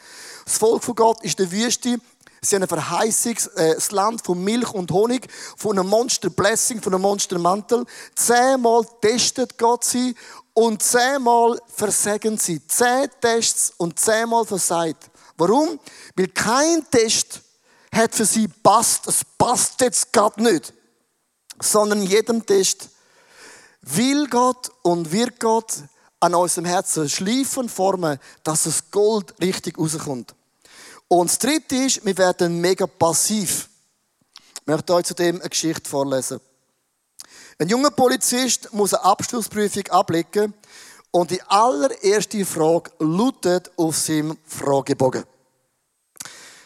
Das 0.45 0.59
Volk 0.59 0.85
von 0.85 0.95
Gott 0.95 1.23
ist 1.25 1.39
der 1.39 1.51
Wüste. 1.51 1.97
Sie 2.45 2.57
haben 2.57 2.63
eine 2.63 2.69
Verheißung, 2.69 3.37
äh, 3.57 3.77
Land 3.91 4.25
von 4.25 4.43
Milch 4.43 4.75
und 4.75 4.91
Honig, 4.91 5.29
von 5.57 5.79
einem 5.79 5.89
Monster-Blessing, 5.89 6.83
von 6.83 6.93
einem 6.93 7.03
Monstermantel. 7.03 7.87
Zehnmal 8.17 8.85
testet 9.01 9.57
Gott 9.57 9.85
sie 9.85 10.17
und 10.53 10.83
zehnmal 10.83 11.61
versagen 11.69 12.37
sie. 12.39 12.67
Zehn 12.67 13.09
Tests 13.21 13.73
und 13.77 13.99
zehnmal 13.99 14.45
versagt. 14.45 15.09
Warum? 15.37 15.79
Weil 16.17 16.29
kein 16.29 16.85
Test 16.91 17.43
hat 17.95 18.13
für 18.15 18.27
sie 18.27 18.49
passt. 18.49 19.07
Es 19.07 19.25
passt 19.39 19.81
jetzt 19.81 20.13
gerade 20.13 20.43
nicht. 20.43 20.73
Sondern 21.61 22.03
in 22.03 22.09
jedem 22.09 22.45
Test 22.45 22.89
will 23.83 24.29
Gott 24.29 24.71
und 24.83 25.13
wird 25.13 25.41
Gott 25.41 25.75
an 26.21 26.35
unserem 26.35 26.67
Herzen 26.67 27.09
schleifen 27.09 27.69
formen, 27.69 28.19
dass 28.45 28.65
das 28.65 28.91
Gold 28.91 29.35
richtig 29.41 29.79
rauskommt. 29.79 30.35
Und 31.09 31.29
das 31.31 31.39
dritte 31.39 31.77
ist, 31.77 32.05
wir 32.05 32.17
werden 32.17 32.61
mega 32.61 32.87
passiv. 32.87 33.69
Ich 34.61 34.67
möchte 34.67 34.95
euch 34.95 35.05
zudem 35.07 35.41
eine 35.41 35.49
Geschichte 35.49 35.91
vorlesen. 35.91 36.41
Ein 37.59 37.69
junger 37.69 37.91
Polizist 37.91 38.73
muss 38.73 38.95
eine 38.95 39.05
Abschlussprüfung 39.05 39.87
ablegen 39.89 40.55
und 41.11 41.31
die 41.31 41.43
allererste 41.43 42.45
Frage 42.45 42.91
lautet 43.01 43.71
auf 43.77 43.97
seinem 43.97 44.39
Fragebogen. 44.47 45.25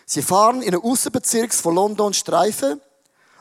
Sie 0.05 0.23
fahren 0.23 0.63
in 0.63 0.75
einen 0.75 0.83
Außenbezirk 0.83 1.53
von 1.53 1.75
London 1.75 2.15
Streifen, 2.15 2.81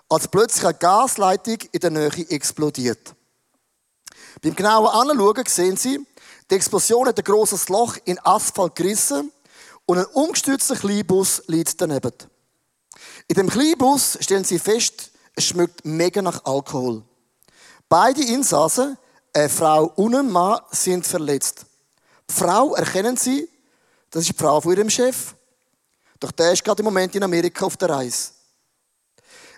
als 0.10 0.28
plötzlich 0.28 0.66
eine 0.66 0.74
Gasleitung 0.74 1.58
in 1.72 1.80
der 1.80 1.92
Nähe 1.92 2.30
explodiert. 2.30 3.15
Beim 4.42 4.56
genauen 4.56 4.88
Anschauen 4.88 5.46
sehen 5.48 5.78
Sie, 5.78 6.06
die 6.50 6.56
Explosion 6.56 7.08
hat 7.08 7.18
ein 7.18 7.24
grosses 7.24 7.70
Loch 7.70 7.98
in 8.06 8.20
Asphalt 8.20 8.76
gerissen 8.76 9.32
und 9.86 9.98
ein 9.98 10.06
umgestürzter 10.08 10.76
Kleinbus 10.76 11.44
liegt 11.48 11.80
daneben. 11.82 12.14
In 13.28 13.36
dem 13.36 13.50
Kleinbus 13.50 14.18
stellen 14.22 14.44
Sie 14.44 14.60
fest, 14.60 15.12
es 15.36 15.46
schmeckt 15.46 15.84
mega 15.86 16.22
nach 16.22 16.44
Alkohol. 16.46 17.04
Beide 17.90 18.24
Insassen, 18.24 18.98
eine 19.34 19.50
Frau 19.50 19.92
und 19.96 20.16
ein 20.16 20.32
Mann, 20.32 20.60
sind 20.72 21.06
verletzt. 21.06 21.66
Die 22.30 22.34
Frau 22.34 22.76
erkennen 22.76 23.18
Sie, 23.18 23.50
das 24.10 24.22
ist 24.24 24.30
die 24.30 24.42
Frau 24.42 24.62
von 24.62 24.76
ihrem 24.76 24.90
Chef. 24.90 25.36
Doch 26.20 26.32
der 26.32 26.54
ist 26.54 26.64
gerade 26.64 26.82
im 26.82 26.86
Moment 26.86 27.14
in 27.16 27.24
Amerika 27.24 27.66
auf 27.66 27.78
der 27.78 27.90
Reise. 27.90 28.32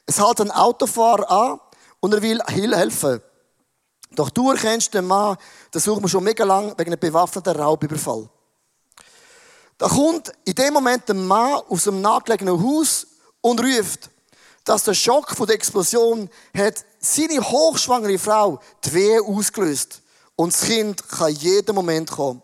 Es 0.06 0.20
hält 0.20 0.42
ein 0.42 0.52
Autofahrer 0.52 1.30
an 1.30 1.60
und 2.00 2.14
er 2.14 2.22
will 2.22 2.42
helfen. 2.46 3.22
Doch 4.12 4.30
du 4.30 4.52
erkennst 4.52 4.94
den 4.94 5.06
Mann, 5.06 5.38
den 5.74 5.82
suchen 5.82 6.04
wir 6.04 6.10
schon 6.10 6.24
mega 6.24 6.44
lang 6.44 6.74
wegen 6.78 6.92
einem 6.92 7.00
bewaffneten 7.00 7.56
Raubüberfall. 7.56 8.30
Da 9.78 9.88
kommt 9.88 10.32
in 10.46 10.56
dem 10.56 10.74
Moment 10.74 11.10
ein 11.10 11.28
Mann 11.28 11.62
aus 11.70 11.88
einem 11.88 12.02
nahegelegenen 12.02 12.62
Haus 12.64 13.06
und 13.42 13.62
ruft, 13.62 14.10
dass 14.64 14.84
der 14.84 14.96
Schock 14.96 15.32
von 15.32 15.46
der 15.46 15.56
Explosion 15.56 16.30
hat 16.56 16.84
seine 17.00 17.40
hochschwangere 17.42 18.18
Frau 18.18 18.60
die 18.84 18.94
Wehe 18.94 19.22
ausgelöst. 19.22 20.02
Und 20.36 20.54
das 20.54 20.62
Kind 20.62 21.08
kann 21.08 21.32
jeden 21.32 21.76
Moment 21.76 22.12
kommen. 22.12 22.42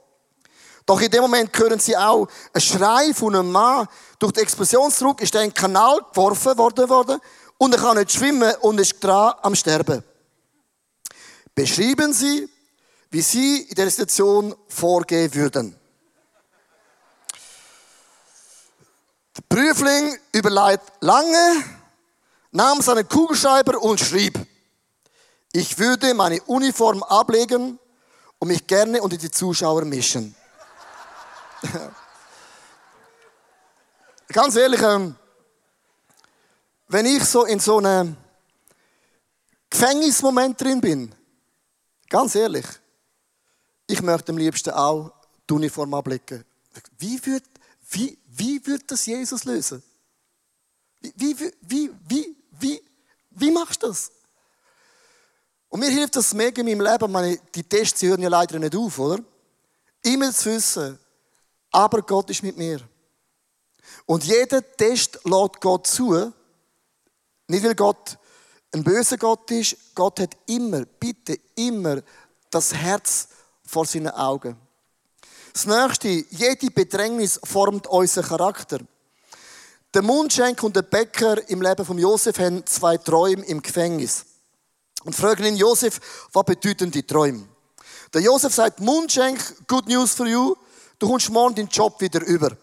Doch 0.85 0.99
in 1.01 1.09
dem 1.09 1.21
Moment 1.21 1.57
hören 1.57 1.79
sie 1.79 1.95
auch 1.95 2.27
einen 2.53 2.61
Schrei 2.61 3.13
von 3.13 3.35
einem 3.35 3.51
Mann. 3.51 3.87
Durch 4.19 4.33
den 4.33 4.43
Explosionsdruck 4.43 5.21
ist 5.21 5.33
in 5.35 5.41
den 5.41 5.53
Kanal 5.53 5.99
geworfen 6.13 6.57
worden 6.57 7.19
und 7.57 7.73
er 7.73 7.79
kann 7.79 7.97
nicht 7.97 8.11
schwimmen 8.11 8.53
und 8.61 8.79
ist 8.79 9.03
dran 9.03 9.33
am 9.41 9.55
Sterben. 9.55 10.03
Beschreiben 11.55 12.13
Sie, 12.13 12.49
wie 13.11 13.21
Sie 13.21 13.61
in 13.61 13.75
der 13.75 13.89
Situation 13.89 14.55
vorgehen 14.67 15.33
würden. 15.35 15.79
Der 19.37 19.43
Prüfling 19.47 20.17
überlegt 20.31 20.91
lange, 21.01 21.63
nahm 22.51 22.81
seinen 22.81 23.07
Kugelschreiber 23.07 23.79
und 23.81 23.99
schrieb, 23.99 24.39
ich 25.51 25.77
würde 25.77 26.15
meine 26.15 26.41
Uniform 26.43 27.03
ablegen 27.03 27.77
und 28.39 28.47
mich 28.47 28.65
gerne 28.65 28.99
unter 29.01 29.17
die 29.17 29.29
Zuschauer 29.29 29.85
mischen. 29.85 30.35
Ganz 34.27 34.55
ehrlich, 34.55 34.81
ähm, 34.81 35.15
wenn 36.87 37.05
ich 37.05 37.23
so 37.23 37.45
in 37.45 37.59
so 37.59 37.77
einem 37.77 38.17
Gefängnismoment 39.69 40.59
drin 40.59 40.81
bin, 40.81 41.13
ganz 42.13 42.35
ehrlich, 42.35 42.65
ich 43.87 43.99
möchte 44.03 44.31
am 44.31 44.37
liebsten 44.37 44.69
auch 44.69 45.11
die 45.49 45.53
Uniform 45.55 45.95
ablegen. 45.95 46.45
Wie 46.99 47.25
wird, 47.25 47.43
wie, 47.89 48.19
wie 48.27 48.63
wird 48.67 48.83
das 48.91 49.07
Jesus 49.07 49.45
lösen? 49.45 49.81
Wie, 51.01 51.39
wie, 51.39 51.51
wie, 51.61 51.91
wie, 52.07 52.37
wie, 52.51 52.83
wie 53.31 53.51
machst 53.51 53.81
du 53.81 53.87
das? 53.87 54.11
Und 55.69 55.79
mir 55.79 55.89
hilft 55.89 56.15
das 56.15 56.35
mega 56.35 56.61
in 56.61 56.67
meinem 56.67 56.81
Leben. 56.81 57.11
Meine, 57.11 57.39
die 57.55 57.63
Tests 57.63 58.03
hören 58.03 58.21
ja 58.21 58.29
leider 58.29 58.59
nicht 58.59 58.75
auf, 58.75 58.99
oder? 58.99 59.23
Immer 60.03 60.31
zu 60.31 60.51
wissen, 60.51 60.99
aber 61.71 62.03
Gott 62.03 62.29
ist 62.29 62.43
mit 62.43 62.55
mir. 62.55 62.79
Und 64.05 64.23
jeder 64.23 64.61
Test 64.77 65.19
lädt 65.23 65.59
Gott 65.59 65.87
zu. 65.87 66.31
Nicht 67.47 67.63
weil 67.63 67.73
Gott 67.73 68.19
ein 68.73 68.83
böser 68.83 69.17
Gott 69.17 69.49
ist. 69.51 69.77
Gott 69.95 70.19
hat 70.19 70.35
immer, 70.47 70.85
bitte 70.85 71.39
immer 71.55 72.01
das 72.49 72.73
Herz 72.73 73.27
vor 73.65 73.85
seinen 73.85 74.09
Augen. 74.09 74.57
Das 75.53 75.65
nächste, 75.65 76.07
jede 76.09 76.71
Bedrängnis 76.71 77.39
formt 77.43 77.87
unseren 77.87 78.25
Charakter. 78.25 78.79
Der 79.93 80.01
Mundschenk 80.01 80.63
und 80.63 80.75
der 80.75 80.81
Bäcker 80.81 81.47
im 81.49 81.61
Leben 81.61 81.85
von 81.85 81.99
Josef 81.99 82.39
haben 82.39 82.65
zwei 82.65 82.97
Träume 82.97 83.45
im 83.45 83.61
Gefängnis 83.61 84.25
und 85.03 85.15
fragen 85.15 85.45
ihn, 85.45 85.55
Josef, 85.55 85.99
was 86.33 86.45
bedeuten 86.45 86.89
die 86.89 87.03
Träume? 87.03 87.47
Der 88.11 88.21
Josef 88.21 88.53
sagt, 88.53 88.79
Mundschenk, 88.79 89.67
good 89.67 89.87
news 89.87 90.13
for 90.13 90.25
you, 90.25 90.55
du 90.97 91.07
kommst 91.07 91.29
morgen 91.29 91.53
deinen 91.53 91.67
Job 91.67 92.01
wieder 92.01 92.25
über. 92.25 92.57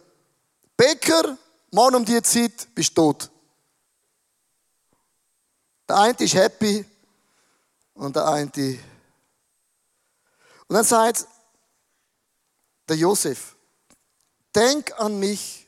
Bäcker, 0.76 1.36
morgen 1.70 1.96
um 1.96 2.04
die 2.04 2.20
Zeit 2.22 2.66
bist 2.74 2.96
du 2.98 3.12
tot. 3.12 3.30
Der 5.90 5.98
eine 5.98 6.16
ist 6.20 6.34
happy 6.34 6.84
und 7.94 8.14
der 8.14 8.24
eine. 8.28 8.46
Und 8.46 8.78
dann 10.68 10.84
sagt 10.84 11.26
der 12.88 12.96
Josef, 12.96 13.56
denk 14.54 14.96
an 15.00 15.18
mich, 15.18 15.66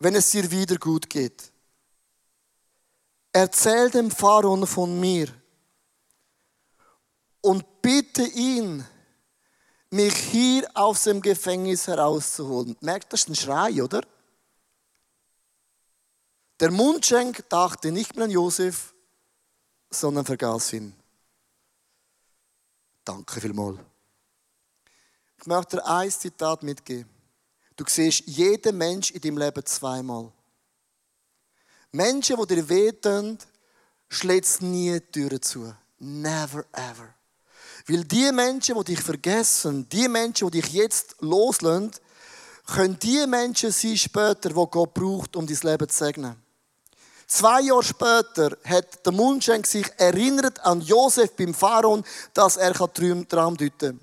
wenn 0.00 0.16
es 0.16 0.32
dir 0.32 0.50
wieder 0.50 0.74
gut 0.78 1.08
geht. 1.08 1.52
Erzähl 3.32 3.88
dem 3.90 4.10
Pharaon 4.10 4.66
von 4.66 4.98
mir 4.98 5.28
und 7.40 7.82
bitte 7.82 8.24
ihn, 8.24 8.84
mich 9.90 10.16
hier 10.16 10.68
aus 10.74 11.04
dem 11.04 11.22
Gefängnis 11.22 11.86
herauszuholen. 11.86 12.76
Merkt 12.80 13.12
das 13.12 13.28
ein 13.28 13.36
Schrei, 13.36 13.80
oder? 13.80 14.00
Der 16.58 16.72
Mundschenk 16.72 17.48
dachte 17.48 17.92
nicht 17.92 18.16
mehr 18.16 18.24
an 18.24 18.32
Josef, 18.32 18.92
sondern 19.90 20.24
vergaß 20.24 20.74
ihn. 20.74 20.94
Danke 23.04 23.40
vielmals. 23.40 23.78
Ich 25.38 25.46
möchte 25.46 25.76
dir 25.76 25.86
ein 25.86 26.10
Zitat 26.10 26.62
mitgeben. 26.62 27.08
Du 27.76 27.84
siehst 27.88 28.26
jeden 28.26 28.76
Mensch 28.76 29.10
in 29.10 29.20
deinem 29.20 29.38
Leben 29.38 29.64
zweimal. 29.64 30.30
Menschen, 31.92 32.36
die 32.36 32.54
dir 32.54 32.68
wehtun, 32.68 33.38
schlägt 34.08 34.60
nie 34.60 35.00
die 35.00 35.12
Türen 35.12 35.42
zu. 35.42 35.74
Never 35.98 36.64
ever. 36.72 37.14
Weil 37.86 38.04
die 38.04 38.30
Menschen, 38.32 38.76
die 38.76 38.84
dich 38.84 39.00
vergessen, 39.00 39.88
die 39.88 40.08
Menschen, 40.08 40.50
die 40.50 40.60
dich 40.60 40.72
jetzt 40.72 41.16
loslassen, 41.20 41.90
können 42.66 42.98
die 42.98 43.26
Menschen 43.26 43.72
sein 43.72 43.96
später, 43.96 44.50
die 44.50 44.54
Gott 44.54 44.94
braucht, 44.94 45.34
um 45.34 45.46
dein 45.46 45.58
Leben 45.62 45.88
zu 45.88 46.04
segnen. 46.04 46.36
Zwei 47.32 47.60
Jahre 47.60 47.84
später 47.84 48.56
hat 48.64 49.06
der 49.06 49.12
Mundschenk 49.12 49.64
sich 49.64 49.86
erinnert 49.98 50.58
an 50.64 50.80
Josef 50.80 51.30
beim 51.36 51.54
Pharaon, 51.54 52.02
dass 52.34 52.56
er 52.56 52.72
Traum 52.72 53.24
deuten 53.28 53.70
kann. 53.78 54.00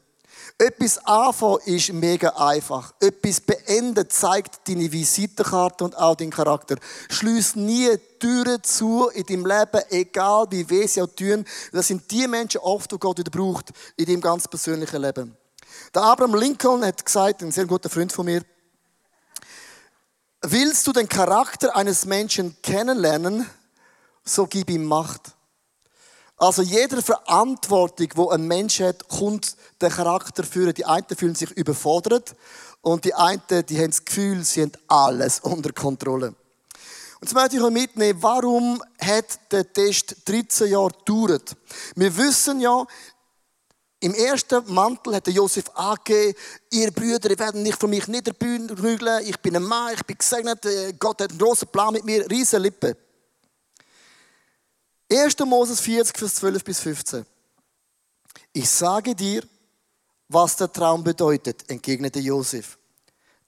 Etwas 0.58 0.98
anfangen 1.06 1.60
ist 1.66 1.92
mega 1.92 2.30
einfach. 2.30 2.94
Etwas 3.02 3.42
beenden 3.42 4.10
zeigt 4.10 4.66
deine 4.70 4.90
Visitenkarte 4.90 5.84
und 5.84 5.98
auch 5.98 6.16
deinen 6.16 6.32
Charakter. 6.32 6.78
Schließ 7.10 7.58
nie 7.58 7.98
Türen 8.18 8.64
zu 8.64 9.10
in 9.10 9.26
deinem 9.26 9.46
Leben, 9.46 9.84
egal 9.90 10.48
wie 10.50 10.70
weh 10.70 10.88
sie 10.88 11.02
auch 11.02 11.14
tun. 11.14 11.44
Das 11.74 11.88
sind 11.88 12.10
die 12.10 12.30
Menschen 12.30 12.62
oft, 12.62 12.90
die 12.90 12.98
Gott 12.98 13.20
wieder 13.20 13.30
braucht 13.30 13.74
in 13.98 14.06
deinem 14.06 14.22
ganz 14.22 14.48
persönlichen 14.48 15.02
Leben. 15.02 15.36
Der 15.94 16.02
Abraham 16.02 16.36
Lincoln 16.36 16.86
hat 16.86 17.06
gesagt, 17.06 17.44
ein 17.44 17.52
sehr 17.52 17.66
guter 17.66 17.90
Freund 17.90 18.14
von 18.14 18.26
mir, 18.26 18.42
willst 20.52 20.88
du 20.88 20.94
den 20.94 21.10
Charakter 21.10 21.76
eines 21.76 22.06
Menschen 22.06 22.56
kennenlernen, 22.62 23.50
so 24.24 24.46
gib 24.48 24.70
ihm 24.70 24.86
Macht. 24.86 25.34
Also 26.38 26.62
jeder 26.62 27.02
Verantwortung, 27.02 28.10
wo 28.16 28.30
ein 28.30 28.48
Mensch 28.48 28.80
hat, 28.80 29.08
kommt 29.08 29.56
der 29.82 29.90
Charakter 29.90 30.44
führen. 30.44 30.74
Die 30.74 30.86
einen 30.86 31.08
fühlen 31.18 31.36
sich 31.36 31.52
überfordert 31.52 32.36
und 32.82 33.06
die 33.06 33.14
einen, 33.16 33.42
die 33.68 33.78
haben 33.78 33.90
das 33.90 34.06
Gefühl, 34.06 34.44
sie 34.44 34.62
haben 34.62 34.74
alles 34.88 35.40
unter 35.42 35.72
Kontrolle. 35.74 36.28
Und 37.20 37.24
jetzt 37.24 37.34
möchte 37.34 37.58
ich 37.58 37.64
euch 37.64 37.72
mitnehmen, 37.72 38.22
warum 38.22 38.84
hat 39.02 39.52
der 39.52 39.74
Test 39.74 40.18
13 40.26 40.70
Jahre 40.70 40.92
gedauert? 40.92 41.56
Wir 41.96 42.16
wissen 42.16 42.60
ja, 42.62 42.86
im 44.00 44.14
ersten 44.14 44.74
Mantel 44.74 45.16
hat 45.16 45.28
Josef 45.28 45.70
angegeben, 45.74 46.38
ihr 46.72 46.92
Brüder 46.92 47.38
werden 47.38 47.64
nicht 47.64 47.80
von 47.80 47.90
mich 47.90 48.08
niederprügeln, 48.08 49.26
ich 49.26 49.40
bin 49.40 49.56
ein 49.56 49.64
Mann, 49.64 49.94
ich 49.94 50.04
bin 50.04 50.18
gesegnet, 50.18 50.62
Gott 51.00 51.22
hat 51.22 51.32
einen 51.32 51.40
großen 51.40 51.68
Plan 51.68 51.94
mit 51.94 52.06
mir, 52.06 52.30
riesen 52.30 52.62
Lippen. 52.62 52.96
1. 55.12 55.40
Moses 55.40 55.80
40, 55.80 56.18
Vers 56.18 56.36
12 56.36 56.64
bis 56.64 56.80
15. 56.80 57.26
Ich 58.54 58.70
sage 58.70 59.16
dir, 59.16 59.42
was 60.28 60.56
der 60.58 60.72
Traum 60.72 61.04
bedeutet, 61.04 61.70
entgegnete 61.70 62.20
Josef. 62.20 62.78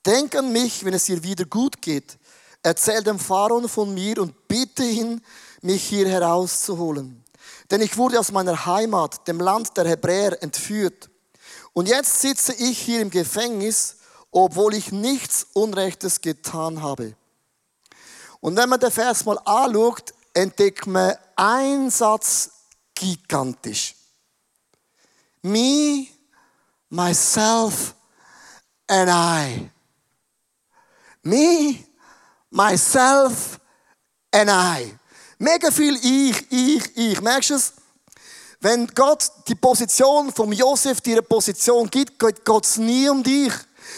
Denk 0.05 0.35
an 0.35 0.51
mich, 0.51 0.83
wenn 0.85 0.93
es 0.93 1.05
dir 1.05 1.21
wieder 1.21 1.45
gut 1.45 1.81
geht. 1.81 2.17
Erzähl 2.63 3.03
dem 3.03 3.19
Pharaon 3.19 3.67
von 3.67 3.93
mir 3.93 4.19
und 4.21 4.47
bitte 4.47 4.83
ihn, 4.83 5.21
mich 5.61 5.83
hier 5.83 6.07
herauszuholen. 6.07 7.23
Denn 7.71 7.81
ich 7.81 7.97
wurde 7.97 8.19
aus 8.19 8.31
meiner 8.31 8.65
Heimat, 8.65 9.27
dem 9.27 9.39
Land 9.39 9.77
der 9.77 9.87
Hebräer, 9.87 10.41
entführt. 10.41 11.09
Und 11.73 11.87
jetzt 11.87 12.21
sitze 12.21 12.53
ich 12.53 12.79
hier 12.79 13.01
im 13.01 13.09
Gefängnis, 13.09 13.97
obwohl 14.31 14.73
ich 14.73 14.91
nichts 14.91 15.47
Unrechtes 15.53 16.21
getan 16.21 16.81
habe. 16.81 17.15
Und 18.41 18.55
wenn 18.57 18.69
man 18.69 18.79
den 18.79 18.91
Vers 18.91 19.25
mal 19.25 19.37
anschaut, 19.45 20.13
entdeckt 20.33 20.87
man 20.87 21.15
einen 21.35 21.89
Satz 21.89 22.51
gigantisch. 22.95 23.95
Me, 25.41 26.07
myself 26.89 27.95
and 28.87 29.09
I. 29.09 29.69
Me, 31.23 31.85
myself 32.49 33.59
and 34.31 34.49
I. 34.49 34.98
Mega 35.41 35.71
viel 35.71 35.95
ich, 35.95 36.51
ich, 36.51 36.97
ich. 36.97 37.21
Merkst 37.21 37.51
du 37.51 37.53
es? 37.55 37.71
Wenn 38.59 38.87
Gott 38.87 39.31
die 39.47 39.55
Position 39.55 40.33
vom 40.33 40.51
Josef 40.51 40.99
dir 40.99 41.13
eine 41.13 41.21
Position 41.21 41.89
gibt, 41.89 42.19
geht 42.19 42.65
es 42.65 42.75
nie 42.75 43.07
um 43.07 43.23
dich. 43.23 43.53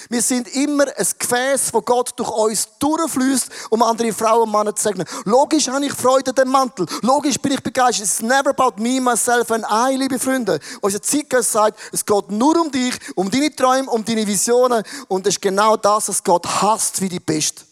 Wir 0.08 0.22
sind 0.22 0.48
immer 0.56 0.86
ein 0.96 1.08
Gefäß, 1.18 1.74
wo 1.74 1.82
Gott 1.82 2.14
durch 2.16 2.30
uns 2.30 2.68
durchfließt, 2.78 3.50
um 3.72 3.82
andere 3.82 4.14
Frauen 4.14 4.44
und 4.44 4.52
Männer 4.52 4.76
zu 4.76 4.84
segnen. 4.84 5.08
Logisch 5.26 5.68
habe 5.68 5.84
ich 5.84 5.94
Freude 5.94 6.30
an 6.30 6.36
dem 6.36 6.50
Mantel. 6.50 6.86
Logisch 7.02 7.40
bin 7.40 7.54
ich 7.54 7.64
begeistert. 7.64 8.06
It's 8.06 8.22
never 8.22 8.52
about 8.52 8.80
me, 8.80 9.02
myself 9.02 9.50
and 9.50 9.66
I, 9.68 9.98
liebe 9.98 10.20
Freunde. 10.20 10.60
Unser 10.80 11.02
Zeitgeist 11.02 11.54
sagt, 11.54 11.80
es 11.92 12.06
geht 12.06 12.30
nur 12.30 12.62
um 12.62 12.72
dich, 12.72 12.94
um 13.16 13.32
deine 13.32 13.54
Träume, 13.56 13.90
um 13.90 14.06
deine 14.06 14.28
Visionen. 14.28 14.84
Und 15.08 15.26
es 15.26 15.34
ist 15.34 15.42
genau 15.42 15.76
das, 15.76 16.08
was 16.08 16.24
Gott 16.24 16.46
hasst 16.46 17.02
wie 17.02 17.10
die 17.10 17.20
Pest. 17.20 17.66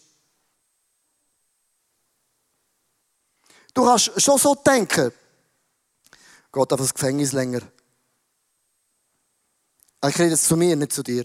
Du 3.74 3.84
kannst 3.84 4.20
schon 4.20 4.38
so 4.38 4.54
denken. 4.54 5.12
Gott 6.50 6.72
auf 6.72 6.80
das 6.80 6.94
Gefängnis 6.94 7.32
länger. 7.32 7.60
Ich 10.04 10.18
rede 10.18 10.30
jetzt 10.30 10.46
zu 10.46 10.56
mir, 10.56 10.74
nicht 10.76 10.92
zu 10.92 11.02
dir. 11.02 11.24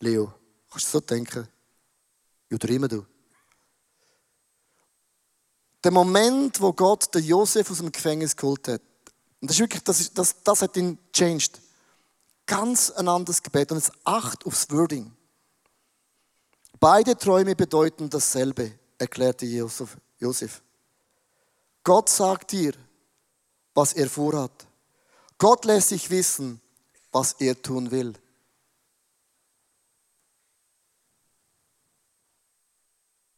Leo, 0.00 0.32
kannst 0.70 0.86
du 0.86 0.90
so 0.90 1.00
denken? 1.00 1.46
Oder 2.52 2.68
immer 2.68 2.88
du. 2.88 3.04
Der 5.82 5.90
Moment, 5.90 6.60
wo 6.60 6.72
Gott 6.72 7.14
den 7.14 7.24
Josef 7.24 7.70
aus 7.70 7.78
dem 7.78 7.92
Gefängnis 7.92 8.34
geholt 8.34 8.68
hat, 8.68 8.80
und 9.40 9.50
das 9.50 9.56
ist 9.56 9.60
wirklich, 9.60 9.82
das, 9.82 10.12
das, 10.14 10.42
das 10.42 10.62
hat 10.62 10.76
ihn 10.76 10.98
changed. 11.12 11.60
Ganz 12.46 12.90
ein 12.90 13.08
anderes 13.08 13.42
Gebet 13.42 13.70
und 13.72 13.78
jetzt 13.78 13.92
acht 14.04 14.46
aufs 14.46 14.70
Wording. 14.70 15.14
Beide 16.80 17.16
Träume 17.16 17.54
bedeuten 17.54 18.08
dasselbe, 18.08 18.78
erklärte 18.98 19.44
Josef. 19.44 20.62
Gott 21.84 22.08
sagt 22.08 22.52
dir, 22.52 22.72
was 23.74 23.92
er 23.92 24.08
vorhat. 24.08 24.66
Gott 25.36 25.66
lässt 25.66 25.90
sich 25.90 26.08
wissen, 26.08 26.60
was 27.12 27.34
er 27.34 27.60
tun 27.60 27.90
will. 27.90 28.14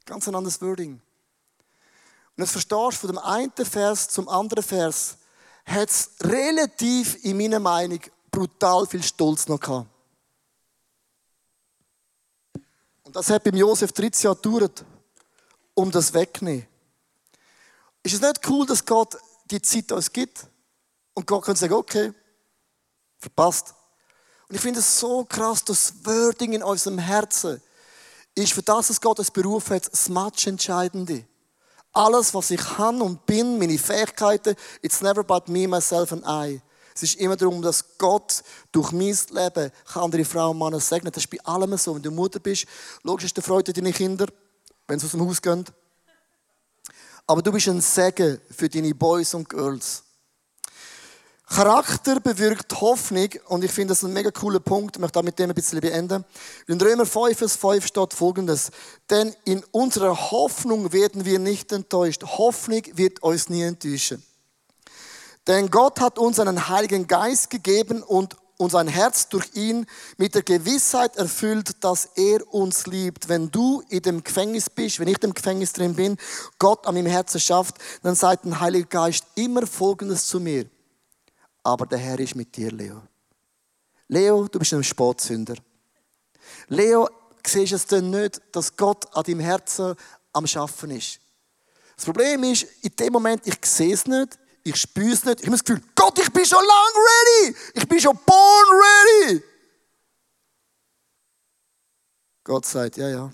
Ganz 0.04 0.28
ein 0.28 0.34
anderes 0.36 0.62
Wording. 0.62 0.92
Und 0.92 2.42
jetzt 2.42 2.52
verstehst 2.52 2.70
du, 2.70 2.90
von 2.92 3.08
dem 3.08 3.18
einen 3.18 3.52
Vers 3.52 4.08
zum 4.08 4.28
anderen 4.28 4.62
Vers 4.62 5.18
hat 5.64 5.90
es 5.90 6.10
relativ, 6.20 7.24
in 7.24 7.36
meiner 7.36 7.58
Meinung, 7.58 8.00
brutal 8.30 8.86
viel 8.86 9.02
Stolz 9.02 9.48
noch 9.48 9.58
gehabt. 9.58 9.88
Und 13.02 13.16
das 13.16 13.28
hat 13.30 13.42
beim 13.42 13.56
Josef 13.56 13.90
13 13.90 14.28
Jahre 14.28 14.36
gedauert, 14.36 14.84
um 15.74 15.90
das 15.90 16.14
wegzunehmen. 16.14 16.68
Ist 18.06 18.14
es 18.14 18.20
nicht 18.20 18.48
cool, 18.48 18.64
dass 18.64 18.86
Gott 18.86 19.16
die 19.50 19.60
Zeit 19.60 19.90
uns 19.90 20.12
gibt? 20.12 20.46
Und 21.12 21.26
Gott 21.26 21.44
kann 21.44 21.56
sagen, 21.56 21.74
okay, 21.74 22.12
verpasst. 23.18 23.74
Und 24.48 24.54
ich 24.54 24.60
finde 24.60 24.78
es 24.78 25.00
so 25.00 25.24
krass, 25.24 25.64
das 25.64 25.92
Wording 26.04 26.52
in 26.52 26.62
unserem 26.62 26.98
Herzen 26.98 27.60
ist 28.36 28.52
für 28.52 28.62
das, 28.62 28.90
was 28.90 29.00
Gott 29.00 29.18
uns 29.18 29.32
berufen 29.32 29.74
hat, 29.74 29.92
das 29.92 30.08
Match 30.08 30.46
Entscheidende. 30.46 31.26
Alles, 31.92 32.32
was 32.32 32.52
ich 32.52 32.60
kann 32.60 33.02
und 33.02 33.26
bin, 33.26 33.58
meine 33.58 33.76
Fähigkeiten, 33.76 34.54
it's 34.82 35.00
never 35.00 35.22
about 35.22 35.50
me, 35.50 35.66
myself 35.66 36.12
and 36.12 36.22
I. 36.28 36.62
Es 36.94 37.02
ist 37.02 37.16
immer 37.16 37.34
darum, 37.34 37.60
dass 37.60 37.98
Gott 37.98 38.44
durch 38.70 38.92
mein 38.92 39.18
Leben 39.30 39.72
andere 39.94 40.24
Frauen 40.24 40.52
und 40.52 40.58
Männer 40.58 40.78
segnet. 40.78 41.16
Das 41.16 41.24
ist 41.24 41.30
bei 41.30 41.44
allem 41.44 41.76
so. 41.76 41.96
Wenn 41.96 42.02
du 42.02 42.12
Mutter 42.12 42.38
bist, 42.38 42.66
logisch 43.02 43.24
ist 43.24 43.36
der 43.36 43.42
Freude 43.42 43.72
deine 43.72 43.92
Kinder, 43.92 44.28
wenn 44.86 45.00
sie 45.00 45.06
aus 45.06 45.10
dem 45.10 45.26
Haus 45.26 45.42
gehen. 45.42 45.64
Aber 47.26 47.42
du 47.42 47.50
bist 47.50 47.68
ein 47.68 47.80
Segen 47.80 48.40
für 48.50 48.68
deine 48.68 48.94
Boys 48.94 49.34
und 49.34 49.48
Girls. 49.48 50.04
Charakter 51.48 52.18
bewirkt 52.20 52.80
Hoffnung 52.80 53.28
und 53.46 53.62
ich 53.62 53.70
finde 53.70 53.92
das 53.92 54.02
ein 54.02 54.12
mega 54.12 54.30
cooler 54.30 54.58
Punkt. 54.58 54.96
Ich 54.96 55.00
möchte 55.00 55.22
mit 55.22 55.38
dem 55.38 55.50
ein 55.50 55.54
bisschen 55.54 55.80
beenden. 55.80 56.24
In 56.66 56.80
Römer 56.80 57.06
5, 57.06 57.38
Vers 57.38 57.56
5 57.56 57.86
steht 57.86 58.14
folgendes. 58.14 58.70
Denn 59.10 59.34
in 59.44 59.62
unserer 59.70 60.30
Hoffnung 60.30 60.92
werden 60.92 61.24
wir 61.24 61.38
nicht 61.38 61.72
enttäuscht. 61.72 62.22
Hoffnung 62.24 62.82
wird 62.94 63.22
uns 63.22 63.48
nie 63.48 63.62
enttäuschen. 63.62 64.24
Denn 65.46 65.70
Gott 65.70 66.00
hat 66.00 66.18
uns 66.18 66.40
einen 66.40 66.68
Heiligen 66.68 67.06
Geist 67.06 67.50
gegeben 67.50 68.02
und 68.02 68.36
unser 68.58 68.86
Herz 68.86 69.28
durch 69.28 69.54
ihn 69.54 69.86
mit 70.16 70.34
der 70.34 70.42
Gewissheit 70.42 71.16
erfüllt, 71.16 71.84
dass 71.84 72.06
er 72.14 72.52
uns 72.52 72.86
liebt. 72.86 73.28
Wenn 73.28 73.50
du 73.50 73.82
in 73.88 74.02
dem 74.02 74.24
Gefängnis 74.24 74.70
bist, 74.70 74.98
wenn 75.00 75.08
ich 75.08 75.22
im 75.22 75.34
Gefängnis 75.34 75.72
drin 75.72 75.94
bin, 75.94 76.16
Gott 76.58 76.86
an 76.86 76.94
meinem 76.94 77.06
Herzen 77.06 77.40
schafft, 77.40 77.76
dann 78.02 78.14
sagt 78.14 78.44
der 78.44 78.60
Heilige 78.60 78.86
Geist 78.86 79.24
immer 79.34 79.66
Folgendes 79.66 80.26
zu 80.26 80.40
mir 80.40 80.66
aber 81.66 81.84
der 81.86 81.98
Herr 81.98 82.18
ist 82.20 82.36
mit 82.36 82.56
dir, 82.56 82.70
Leo. 82.70 83.02
Leo, 84.06 84.46
du 84.46 84.58
bist 84.60 84.72
ein 84.72 84.84
Sportsünder. 84.84 85.56
Leo, 86.68 87.08
siehst 87.44 87.72
es 87.72 87.86
denn 87.86 88.10
nicht, 88.10 88.40
dass 88.52 88.76
Gott 88.76 89.04
an 89.16 89.24
deinem 89.24 89.40
Herzen 89.40 89.96
am 90.32 90.46
Schaffen 90.46 90.92
ist? 90.92 91.18
Das 91.96 92.04
Problem 92.04 92.44
ist, 92.44 92.66
in 92.82 92.94
dem 92.94 93.12
Moment, 93.12 93.44
ich 93.46 93.58
sehe 93.64 93.94
es 93.94 94.06
nicht, 94.06 94.38
ich 94.66 94.76
spüre 94.76 95.12
es 95.12 95.24
nicht, 95.24 95.40
ich 95.40 95.46
habe 95.46 95.56
das 95.56 95.64
Gefühl, 95.64 95.82
Gott, 95.94 96.18
ich 96.18 96.32
bin 96.32 96.44
schon 96.44 96.58
lang 96.58 96.92
ready, 96.96 97.56
ich 97.74 97.88
bin 97.88 98.00
schon 98.00 98.18
born 98.26 98.68
ready. 98.72 99.42
Gott 102.42 102.66
sagt, 102.66 102.96
ja, 102.96 103.08
ja. 103.08 103.32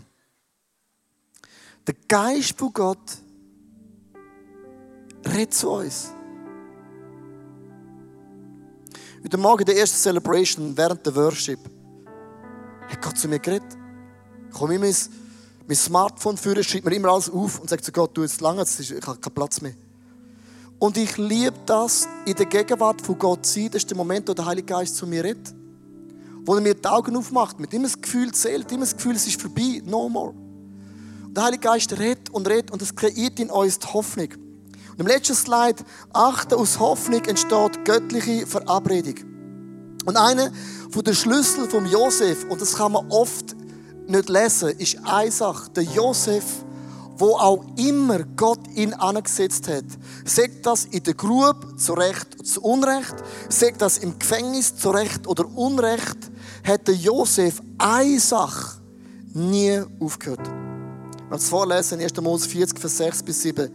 Der 1.86 1.94
Geist 2.06 2.58
von 2.58 2.72
Gott 2.72 3.16
redet 5.24 5.54
zu 5.54 5.70
uns. 5.70 6.10
Heute 9.24 9.36
Morgen, 9.38 9.64
der 9.64 9.78
ersten 9.78 9.96
Celebration, 9.96 10.76
während 10.76 11.06
der 11.06 11.14
Worship, 11.14 11.60
hat 12.88 13.00
Gott 13.00 13.16
zu 13.16 13.28
mir 13.28 13.38
geredet. 13.38 13.76
Ich 14.48 14.54
komme 14.54 14.74
immer 14.74 14.84
mein, 14.84 14.96
mein 15.66 15.76
Smartphone 15.76 16.36
führen, 16.36 16.62
schreibt 16.62 16.84
mir 16.84 16.94
immer 16.94 17.08
alles 17.08 17.30
auf 17.30 17.58
und 17.58 17.70
sagt 17.70 17.84
zu 17.84 17.92
Gott, 17.92 18.14
du, 18.16 18.22
jetzt 18.22 18.40
lange, 18.42 18.62
ich 18.62 18.90
habe 19.06 19.18
keinen 19.18 19.34
Platz 19.34 19.62
mehr. 19.62 19.74
Und 20.82 20.96
ich 20.96 21.16
liebe 21.16 21.54
das, 21.64 22.08
in 22.24 22.34
der 22.34 22.46
Gegenwart 22.46 23.00
von 23.02 23.16
Gott 23.16 23.46
zu 23.46 23.52
sein. 23.52 23.66
Das 23.70 23.82
ist 23.82 23.90
der 23.90 23.96
Moment, 23.96 24.28
wo 24.28 24.34
der 24.34 24.44
Heilige 24.44 24.66
Geist 24.66 24.96
zu 24.96 25.06
mir 25.06 25.22
redet. 25.22 25.54
Wo 26.44 26.56
er 26.56 26.60
mir 26.60 26.74
die 26.74 26.88
Augen 26.88 27.14
aufmacht, 27.14 27.60
mit 27.60 27.72
immer 27.72 27.84
das 27.84 28.02
Gefühl 28.02 28.32
zählt, 28.32 28.72
immer 28.72 28.80
das 28.80 28.96
Gefühl, 28.96 29.14
es 29.14 29.24
ist 29.24 29.40
vorbei, 29.40 29.80
no 29.84 30.08
more. 30.08 30.34
Und 31.24 31.36
der 31.36 31.44
Heilige 31.44 31.60
Geist 31.60 31.96
redet 31.96 32.30
und 32.30 32.48
redet 32.48 32.72
und 32.72 32.82
es 32.82 32.96
kreiert 32.96 33.38
in 33.38 33.48
uns 33.48 33.78
die 33.78 33.86
Hoffnung. 33.86 34.26
Und 34.90 34.98
im 34.98 35.06
letzten 35.06 35.36
Slide, 35.36 35.84
achte, 36.12 36.56
aus 36.56 36.80
Hoffnung 36.80 37.24
entsteht 37.26 37.84
göttliche 37.84 38.44
Verabredung. 38.44 39.14
Und 40.04 40.16
einer 40.16 40.50
von 40.90 41.04
den 41.04 41.14
Schlüssel 41.14 41.68
vom 41.68 41.86
Josef, 41.86 42.44
und 42.50 42.60
das 42.60 42.74
kann 42.74 42.90
man 42.90 43.08
oft 43.08 43.54
nicht 44.08 44.28
lesen, 44.28 44.70
ist 44.70 44.98
eine 45.04 45.30
Sache. 45.30 45.70
Der 45.70 45.84
Josef, 45.84 46.64
wo 47.16 47.36
auch 47.36 47.64
immer 47.76 48.20
Gott 48.36 48.60
ihn 48.74 48.94
angesetzt 48.94 49.68
hat, 49.68 49.84
sagt 50.24 50.66
das 50.66 50.84
in 50.86 51.02
der 51.02 51.14
Grube 51.14 51.76
zu 51.76 51.94
Recht 51.94 52.34
oder 52.34 52.44
zu 52.44 52.62
Unrecht, 52.62 53.14
sagt 53.48 53.82
das 53.82 53.98
im 53.98 54.18
Gefängnis 54.18 54.76
zu 54.76 54.90
Recht 54.90 55.26
oder 55.26 55.46
Unrecht, 55.56 56.18
hat 56.64 56.88
der 56.88 56.94
Josef 56.94 57.60
eine 57.78 58.20
Sache 58.20 58.80
nie 59.34 59.80
aufgehört. 60.00 60.46
Möchte 61.30 61.44
es 61.44 61.48
vorlesen, 61.48 62.00
1. 62.00 62.20
Mose 62.20 62.48
40, 62.48 62.78
Vers 62.78 62.96
6 62.98 63.22
bis 63.22 63.42
7. 63.42 63.70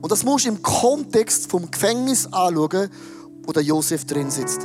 Und 0.00 0.12
das 0.12 0.22
musst 0.24 0.44
du 0.44 0.50
im 0.50 0.62
Kontext 0.62 1.50
vom 1.50 1.70
Gefängnis 1.70 2.26
anschauen, 2.26 2.90
wo 3.44 3.52
der 3.52 3.62
Josef 3.62 4.04
drin 4.04 4.30
sitzt. 4.30 4.60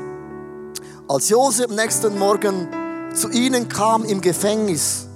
Als 1.07 1.29
Josef 1.29 1.69
am 1.69 1.75
nächsten 1.75 2.17
Morgen 2.19 2.67
zu 3.15 3.29
ihnen 3.29 3.67
kam 3.67 4.03
im 4.03 4.21
Gefängnis, 4.21 5.06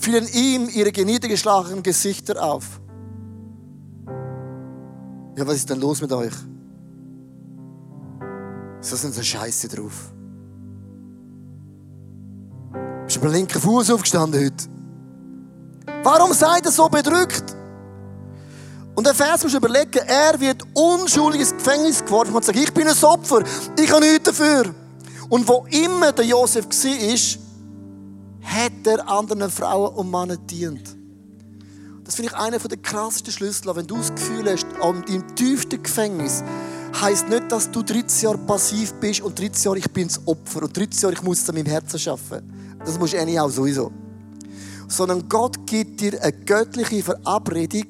fielen 0.00 0.26
ihm 0.32 0.68
ihre 0.68 0.92
geniedergeschlagenen 0.92 1.82
Gesichter 1.82 2.42
auf. 2.42 2.80
Ja, 5.36 5.46
was 5.46 5.56
ist 5.56 5.70
denn 5.70 5.80
los 5.80 6.00
mit 6.00 6.12
euch? 6.12 6.32
So 8.80 8.96
sind 8.96 9.14
so 9.14 9.22
Scheiße 9.22 9.68
drauf. 9.68 10.12
Bist 13.04 13.16
du 13.16 13.20
mit 13.20 13.30
dem 13.30 13.32
linken 13.32 13.60
Fuß 13.60 13.90
aufgestanden 13.90 14.42
heute? 14.42 14.64
Warum 16.02 16.32
seid 16.32 16.64
ihr 16.64 16.72
so 16.72 16.88
bedrückt? 16.88 17.56
Und 18.94 19.06
der 19.06 19.14
Vers 19.14 19.42
muss 19.44 19.54
überlegen, 19.54 20.00
er 20.06 20.38
wird 20.40 20.62
unschuldig 20.74 21.40
ins 21.42 21.52
Gefängnis 21.52 22.04
geworfen 22.04 22.34
und 22.34 22.44
sagt, 22.44 22.58
ich 22.58 22.72
bin 22.72 22.88
ein 22.88 23.04
Opfer, 23.04 23.42
ich 23.78 23.90
habe 23.90 24.00
nichts 24.00 24.24
dafür. 24.24 24.74
Und 25.28 25.46
wo 25.46 25.66
immer 25.70 26.12
der 26.12 26.24
Josef 26.24 26.66
war, 26.66 27.49
hat 28.42 28.86
er 28.86 29.08
anderen 29.08 29.50
Frauen 29.50 29.94
und 29.94 30.10
Männern 30.10 30.46
dient. 30.46 30.96
Das 32.04 32.16
finde 32.16 32.32
ich 32.32 32.36
einer 32.36 32.58
der 32.58 32.78
krassesten 32.78 33.32
Schlüssel. 33.32 33.74
Wenn 33.76 33.86
du 33.86 33.96
das 33.96 34.14
Gefühl 34.14 34.50
hast, 34.50 34.66
an 34.80 35.04
deinem 35.06 35.34
tiefsten 35.36 35.82
Gefängnis, 35.82 36.42
heisst 37.00 37.28
nicht, 37.28 37.52
dass 37.52 37.70
du 37.70 37.82
13 37.82 38.24
Jahre 38.24 38.38
passiv 38.38 38.94
bist 38.94 39.20
und 39.20 39.38
13 39.38 39.64
Jahre 39.64 39.78
ich 39.78 39.90
bin 39.90 40.08
das 40.08 40.20
Opfer 40.26 40.62
und 40.62 40.76
13 40.76 41.02
Jahre 41.02 41.14
ich 41.14 41.22
muss 41.22 41.42
es 41.42 41.48
an 41.48 41.54
meinem 41.54 41.66
Herzen 41.66 41.98
schaffen. 41.98 42.78
Das 42.84 42.98
musst 42.98 43.12
du 43.12 43.18
eh 43.18 43.38
auch 43.38 43.50
sowieso. 43.50 43.92
Sondern 44.88 45.28
Gott 45.28 45.66
gibt 45.66 46.00
dir 46.00 46.20
eine 46.20 46.32
göttliche 46.32 47.02
Verabredung, 47.02 47.86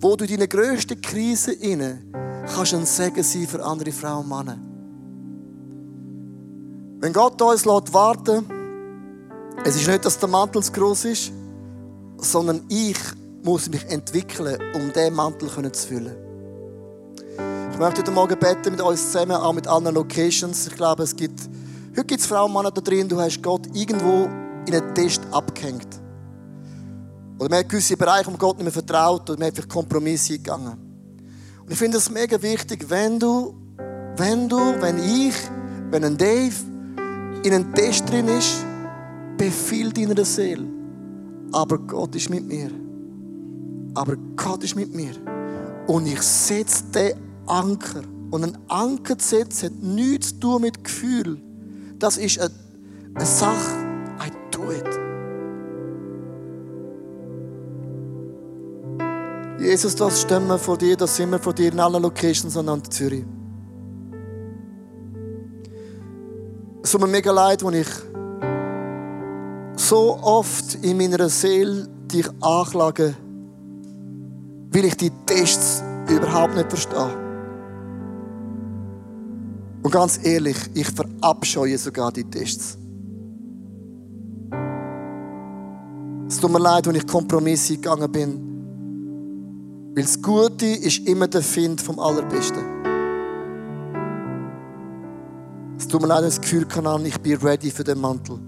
wo 0.00 0.14
du 0.14 0.24
in 0.24 0.30
deiner 0.30 0.46
grössten 0.46 1.00
Krise 1.00 1.52
inne 1.52 2.02
kannst 2.46 2.74
ein 2.74 2.86
Segen 2.86 3.22
sein 3.22 3.46
für 3.46 3.64
andere 3.64 3.92
Frauen 3.92 4.24
und 4.24 4.28
Männer. 4.28 4.58
Wenn 7.00 7.12
Gott 7.12 7.40
uns 7.42 7.64
lässt 7.64 7.92
warten, 7.92 8.46
es 9.64 9.76
ist 9.76 9.88
nicht, 9.88 10.04
dass 10.04 10.18
der 10.18 10.28
Mantel 10.28 10.62
zu 10.62 10.72
groß 10.72 11.04
ist, 11.06 11.32
sondern 12.18 12.62
ich 12.68 12.98
muss 13.42 13.68
mich 13.68 13.84
entwickeln, 13.88 14.58
um 14.74 14.92
diesen 14.92 15.14
Mantel 15.14 15.50
zu 15.72 15.88
füllen. 15.88 16.16
Ich 17.72 17.78
möchte 17.78 18.00
heute 18.00 18.10
Morgen 18.10 18.38
beten 18.38 18.70
mit 18.70 18.80
uns 18.80 19.12
zusammen, 19.12 19.32
auch 19.32 19.52
mit 19.52 19.68
anderen 19.68 19.96
Locations. 19.96 20.66
Ich 20.66 20.74
glaube, 20.74 21.02
es 21.02 21.14
gibt, 21.14 21.40
heute 21.90 22.04
gibt 22.04 22.20
es 22.20 22.26
Frauen 22.26 22.46
und 22.46 22.54
Männer 22.54 22.70
da 22.70 22.80
drin, 22.80 23.08
du 23.08 23.20
hast 23.20 23.42
Gott 23.42 23.66
irgendwo 23.74 24.28
in 24.66 24.74
einen 24.74 24.94
Test 24.94 25.20
abgehängt. 25.30 25.88
Oder 27.38 27.50
man 27.50 27.58
hat 27.58 27.68
gewisse 27.68 27.96
Bereiche, 27.96 28.30
um 28.30 28.38
Gott 28.38 28.56
nicht 28.56 28.64
mehr 28.64 28.72
vertraut 28.72 29.28
oder 29.28 29.38
man 29.38 29.48
hat 29.48 29.54
vielleicht 29.54 29.68
Kompromisse 29.68 30.34
eingegangen. 30.34 30.72
Und 31.62 31.70
ich 31.70 31.78
finde 31.78 31.98
es 31.98 32.10
mega 32.10 32.40
wichtig, 32.40 32.86
wenn 32.88 33.18
du, 33.18 33.54
wenn 34.16 34.48
du, 34.48 34.56
wenn 34.80 34.98
ich, 34.98 35.34
wenn 35.90 36.04
ein 36.04 36.16
Dave 36.16 36.54
in 37.42 37.52
einem 37.52 37.74
Test 37.74 38.08
drin 38.08 38.28
ist, 38.28 38.65
befiehl 39.36 39.92
deiner 39.92 40.24
Seele. 40.24 40.66
Aber 41.52 41.78
Gott 41.78 42.14
ist 42.14 42.30
mit 42.30 42.46
mir. 42.46 42.70
Aber 43.94 44.16
Gott 44.36 44.64
ist 44.64 44.76
mit 44.76 44.94
mir. 44.94 45.12
Und 45.86 46.06
ich 46.06 46.20
setze 46.22 46.84
den 46.94 47.14
Anker. 47.46 48.02
Und 48.30 48.44
ein 48.44 48.58
Anker 48.68 49.16
zu 49.18 49.28
setzen 49.28 49.66
hat 49.66 49.82
nichts 49.82 50.30
zu 50.30 50.40
tun 50.40 50.62
mit 50.62 50.82
Gefühl. 50.82 51.40
Das 51.98 52.18
ist 52.18 52.38
eine, 52.38 52.50
eine 53.14 53.26
Sache. 53.26 53.86
I 54.20 54.30
do 54.50 54.70
it. 54.72 55.06
Jesus, 59.58 59.94
das 59.94 60.20
stehen 60.20 60.46
wir 60.48 60.58
vor 60.58 60.76
dir, 60.76 60.96
das 60.96 61.16
sind 61.16 61.30
wir 61.30 61.38
vor 61.38 61.54
dir 61.54 61.72
in 61.72 61.80
allen 61.80 62.02
Locations 62.02 62.56
an 62.56 62.82
Zürich. 62.90 63.24
Es 66.82 66.90
tut 66.90 67.00
mir 67.00 67.06
mega 67.06 67.32
leid, 67.32 67.64
wenn 67.64 67.74
ich 67.74 67.88
so 69.76 70.18
oft 70.22 70.74
in 70.82 70.96
meiner 70.96 71.28
Seele 71.28 71.86
dich 72.10 72.28
anklage, 72.40 73.14
weil 74.72 74.84
ich 74.86 74.96
die 74.96 75.12
Tests 75.26 75.82
überhaupt 76.08 76.56
nicht 76.56 76.68
verstehe. 76.68 77.26
Und 79.82 79.92
ganz 79.92 80.18
ehrlich, 80.24 80.56
ich 80.74 80.88
verabscheue 80.88 81.78
sogar 81.78 82.10
die 82.10 82.24
Tests. 82.24 82.76
Es 86.28 86.40
tut 86.40 86.50
mir 86.50 86.58
leid, 86.58 86.86
wenn 86.86 86.96
ich 86.96 87.06
Kompromisse 87.06 87.74
gegangen 87.74 88.10
bin. 88.10 89.92
Weil 89.94 90.02
das 90.02 90.20
Gute 90.20 90.66
ist 90.66 91.06
immer 91.06 91.28
der 91.28 91.42
Find 91.42 91.80
vom 91.80 92.00
Allerbesten. 92.00 92.64
Es 95.78 95.86
tut 95.86 96.00
mir 96.00 96.08
leid, 96.08 96.22
wenn 96.22 96.28
ich 96.28 96.34
das 96.34 96.40
Gefühl 96.40 96.64
kann, 96.66 97.06
ich 97.06 97.20
bin 97.20 97.36
ready 97.36 97.70
für 97.70 97.84
den 97.84 98.00
Mantel. 98.00 98.40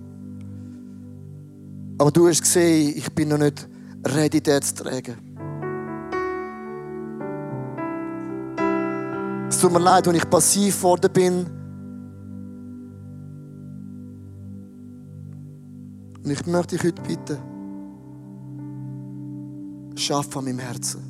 Aber 1.98 2.12
du 2.12 2.28
hast 2.28 2.42
gesehen, 2.42 2.94
ich 2.96 3.12
bin 3.12 3.28
noch 3.28 3.38
nicht 3.38 3.68
ready, 4.06 4.40
den 4.40 4.62
zu 4.62 4.74
tragen. 4.74 5.16
Es 9.48 9.58
tut 9.60 9.72
mir 9.72 9.80
leid, 9.80 10.06
wenn 10.06 10.14
ich 10.14 10.30
passiv 10.30 10.76
geworden 10.76 11.12
bin. 11.12 11.46
Und 16.24 16.30
ich 16.30 16.46
möchte 16.46 16.76
dich 16.76 16.84
heute 16.86 17.02
bitten, 17.02 17.38
schaff 19.96 20.36
an 20.36 20.44
meinem 20.44 20.60
Herzen. 20.60 21.02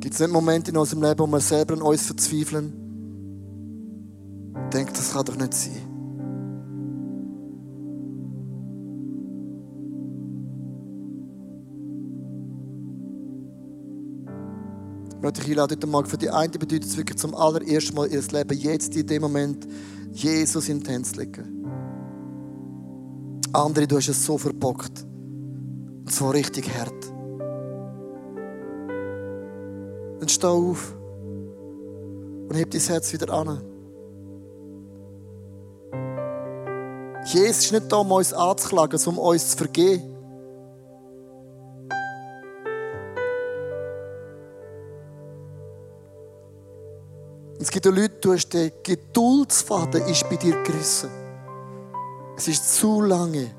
Gibt 0.00 0.12
es 0.12 0.20
nicht 0.20 0.32
Momente 0.32 0.70
in 0.70 0.76
unserem 0.76 1.02
Leben, 1.02 1.18
wo 1.20 1.26
wir 1.26 1.40
selber 1.40 1.74
an 1.74 1.82
uns 1.82 2.02
verzweifeln? 2.02 2.85
Denkt, 4.72 4.96
das 4.96 5.12
kann 5.12 5.24
doch 5.24 5.36
nicht 5.36 5.54
sein. 5.54 5.96
Ich 15.16 15.22
möchte 15.22 15.40
dich 15.40 15.50
einladen 15.50 15.76
heute 15.76 15.86
Morgen. 15.86 16.08
Für 16.08 16.18
die 16.18 16.30
einen 16.30 16.52
bedeutet 16.52 16.84
es 16.84 16.96
wirklich 16.96 17.18
zum 17.18 17.34
allerersten 17.34 17.96
Mal 17.96 18.08
ihr 18.08 18.22
Leben 18.22 18.58
jetzt 18.58 18.96
in 18.96 19.06
dem 19.06 19.22
Moment 19.22 19.66
Jesus 20.12 20.68
in 20.68 20.80
die 20.80 21.02
zu 21.02 21.16
legen. 21.16 21.66
Andere, 23.52 23.86
du 23.86 23.96
hast 23.96 24.08
es 24.08 24.24
so 24.24 24.36
verbockt. 24.36 25.04
Und 25.04 26.12
zwar 26.12 26.34
richtig 26.34 26.70
hart. 26.76 27.12
Dann 30.20 30.28
steh 30.28 30.46
auf 30.46 30.94
und 32.48 32.54
heb 32.54 32.70
dein 32.70 32.80
Herz 32.80 33.12
wieder 33.12 33.32
an. 33.32 33.75
Jesus 37.26 37.64
ist 37.64 37.72
nicht 37.72 37.90
da, 37.90 37.96
um 37.96 38.12
uns 38.12 38.32
anzuklagen, 38.32 38.98
sondern 38.98 39.24
um 39.24 39.30
uns 39.30 39.50
zu 39.50 39.56
vergeben. 39.56 40.16
Es 47.58 47.70
gibt 47.70 47.84
Leute, 47.86 48.10
du 48.20 48.32
hast 48.32 48.50
den 48.50 48.70
Geduldsfaden 48.80 50.02
ist 50.02 50.28
bei 50.30 50.36
dir 50.36 50.62
gerissen. 50.62 51.10
Es 52.36 52.46
ist 52.46 52.76
zu 52.76 53.00
lange 53.00 53.50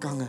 gegangen. 0.00 0.28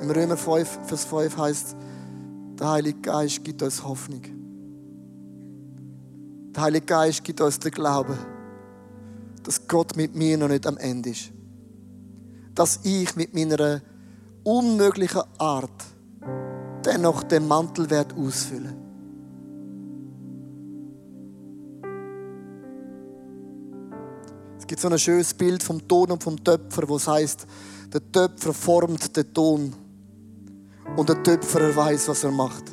Im 0.00 0.10
Römer 0.10 0.36
5, 0.36 0.80
Vers 0.86 1.04
5 1.04 1.36
heißt, 1.38 1.76
der 2.60 2.70
Heilige 2.70 3.00
Geist 3.00 3.42
gibt 3.42 3.62
uns 3.62 3.82
Hoffnung. 3.82 4.22
Der 6.54 6.62
Heilige 6.62 6.86
Geist 6.86 7.24
gibt 7.24 7.40
uns 7.40 7.58
den 7.58 7.72
Glauben, 7.72 8.16
dass 9.42 9.66
Gott 9.66 9.96
mit 9.96 10.14
mir 10.14 10.38
noch 10.38 10.48
nicht 10.48 10.66
am 10.66 10.76
Ende 10.76 11.10
ist 11.10 11.32
dass 12.60 12.80
ich 12.82 13.16
mit 13.16 13.34
meiner 13.34 13.80
unmöglichen 14.44 15.22
Art 15.38 15.70
dennoch 16.84 17.22
den 17.22 17.48
Mantel 17.48 17.88
werde 17.88 18.14
ausfüllen. 18.16 18.76
Es 24.58 24.66
gibt 24.66 24.80
so 24.80 24.88
ein 24.88 24.98
schönes 24.98 25.34
Bild 25.34 25.62
vom 25.62 25.86
Ton 25.88 26.10
und 26.10 26.22
vom 26.22 26.42
Töpfer, 26.42 26.88
wo 26.88 26.96
es 26.96 27.08
heißt, 27.08 27.46
der 27.92 28.12
Töpfer 28.12 28.52
formt 28.52 29.16
den 29.16 29.32
Ton 29.32 29.72
und 30.96 31.08
der 31.08 31.22
Töpfer 31.22 31.74
weiß, 31.74 32.08
was 32.08 32.24
er 32.24 32.30
macht. 32.30 32.64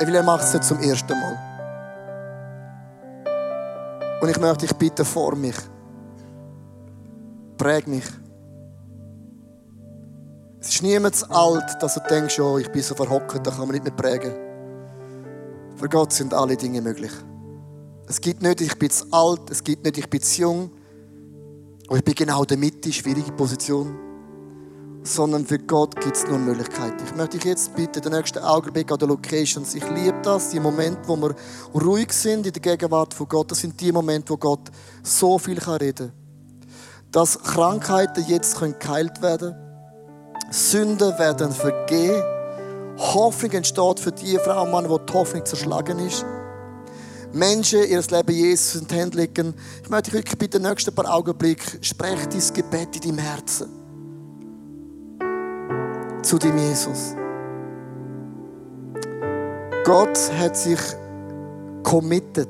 Weil 0.00 0.14
er 0.14 0.22
macht 0.22 0.44
es 0.44 0.52
nicht 0.52 0.64
zum 0.64 0.78
ersten 0.80 1.12
Mal. 1.12 1.38
Und 4.20 4.28
ich 4.28 4.38
möchte 4.38 4.66
dich 4.66 4.76
bitten, 4.76 5.04
vor 5.04 5.34
mich. 5.34 5.56
Präg 7.58 7.86
mich. 7.86 8.04
Es 10.60 10.68
ist 10.68 10.82
niemand 10.82 11.14
zu 11.14 11.30
alt, 11.30 11.76
dass 11.80 11.94
du 11.94 12.00
denkst, 12.08 12.38
oh, 12.40 12.58
ich 12.58 12.70
bin 12.70 12.82
so 12.82 12.94
verhockt, 12.94 13.46
da 13.46 13.50
kann 13.50 13.60
man 13.60 13.70
nicht 13.70 13.84
mehr 13.84 13.92
prägen. 13.92 14.32
Für 15.76 15.88
Gott 15.88 16.12
sind 16.12 16.34
alle 16.34 16.56
Dinge 16.56 16.80
möglich. 16.80 17.12
Es 18.08 18.20
gibt 18.20 18.42
nicht, 18.42 18.60
ich 18.60 18.78
bin 18.78 18.90
zu 18.90 19.04
alt, 19.10 19.50
es 19.50 19.62
gibt 19.62 19.84
nicht, 19.84 19.98
ich 19.98 20.08
bin 20.08 20.20
zu 20.20 20.40
jung. 20.42 20.70
Und 21.88 21.98
ich 21.98 22.04
bin 22.04 22.14
genau 22.14 22.42
in 22.42 22.48
der 22.48 22.56
Mitte, 22.56 22.92
schwierige 22.92 23.32
Position. 23.32 24.05
Sondern 25.06 25.46
für 25.46 25.58
Gott 25.58 25.94
gibt 26.00 26.16
es 26.16 26.26
nur 26.26 26.38
Möglichkeiten. 26.38 27.02
Ich 27.04 27.14
möchte 27.14 27.38
dich 27.38 27.44
jetzt 27.44 27.74
bitten, 27.74 28.02
den 28.02 28.12
nächsten 28.12 28.40
Augenblick 28.40 28.90
an 28.90 28.98
der 28.98 29.08
Locations. 29.08 29.74
Ich 29.74 29.88
liebe 29.90 30.20
das, 30.22 30.50
die 30.50 30.60
Momente, 30.60 31.00
wo 31.06 31.16
wir 31.16 31.34
ruhig 31.74 32.12
sind 32.12 32.46
in 32.46 32.52
der 32.52 32.62
Gegenwart 32.62 33.14
von 33.14 33.28
Gott. 33.28 33.50
Das 33.50 33.60
sind 33.60 33.80
die 33.80 33.92
Momente, 33.92 34.32
wo 34.32 34.36
Gott 34.36 34.70
so 35.02 35.38
viel 35.38 35.58
reden 35.58 36.08
kann. 36.08 36.12
Dass 37.12 37.38
Krankheiten 37.42 38.24
jetzt 38.26 38.58
geheilt 38.58 39.22
werden 39.22 39.52
können. 39.52 39.66
Sünden 40.50 41.18
werden 41.18 41.52
vergehen. 41.52 42.22
Hoffnung 42.98 43.52
entsteht 43.52 44.00
für 44.00 44.12
die 44.12 44.38
Frau 44.38 44.64
und 44.64 44.70
Mann, 44.70 44.88
wo 44.88 44.98
die 44.98 45.12
Hoffnung 45.12 45.44
zerschlagen 45.44 45.98
ist. 45.98 46.24
Menschen 47.32 47.84
ihr 47.84 48.00
Leben 48.00 48.34
Jesus 48.34 48.80
in 48.80 48.86
den 48.88 48.98
Händen 48.98 49.18
legen. 49.18 49.54
Ich 49.82 49.90
möchte 49.90 50.10
dich 50.10 50.14
wirklich 50.14 50.38
bitte 50.38 50.58
den 50.58 50.68
nächsten 50.68 50.94
paar 50.94 51.12
Augenblick 51.12 51.78
sprech 51.82 52.26
dein 52.26 52.54
Gebet 52.54 52.96
in 52.96 53.16
deinem 53.16 53.18
Herzen. 53.18 53.75
Zu 56.26 56.38
dem 56.38 56.58
Jesus. 56.58 57.14
Gott 59.84 60.18
hat 60.36 60.56
sich 60.56 60.80
committed, 61.84 62.48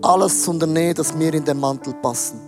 alles 0.00 0.44
zu 0.44 0.52
unternehmen, 0.52 0.94
dass 0.94 1.18
wir 1.18 1.34
in 1.34 1.44
den 1.44 1.60
Mantel 1.60 1.92
passen. 1.92 2.47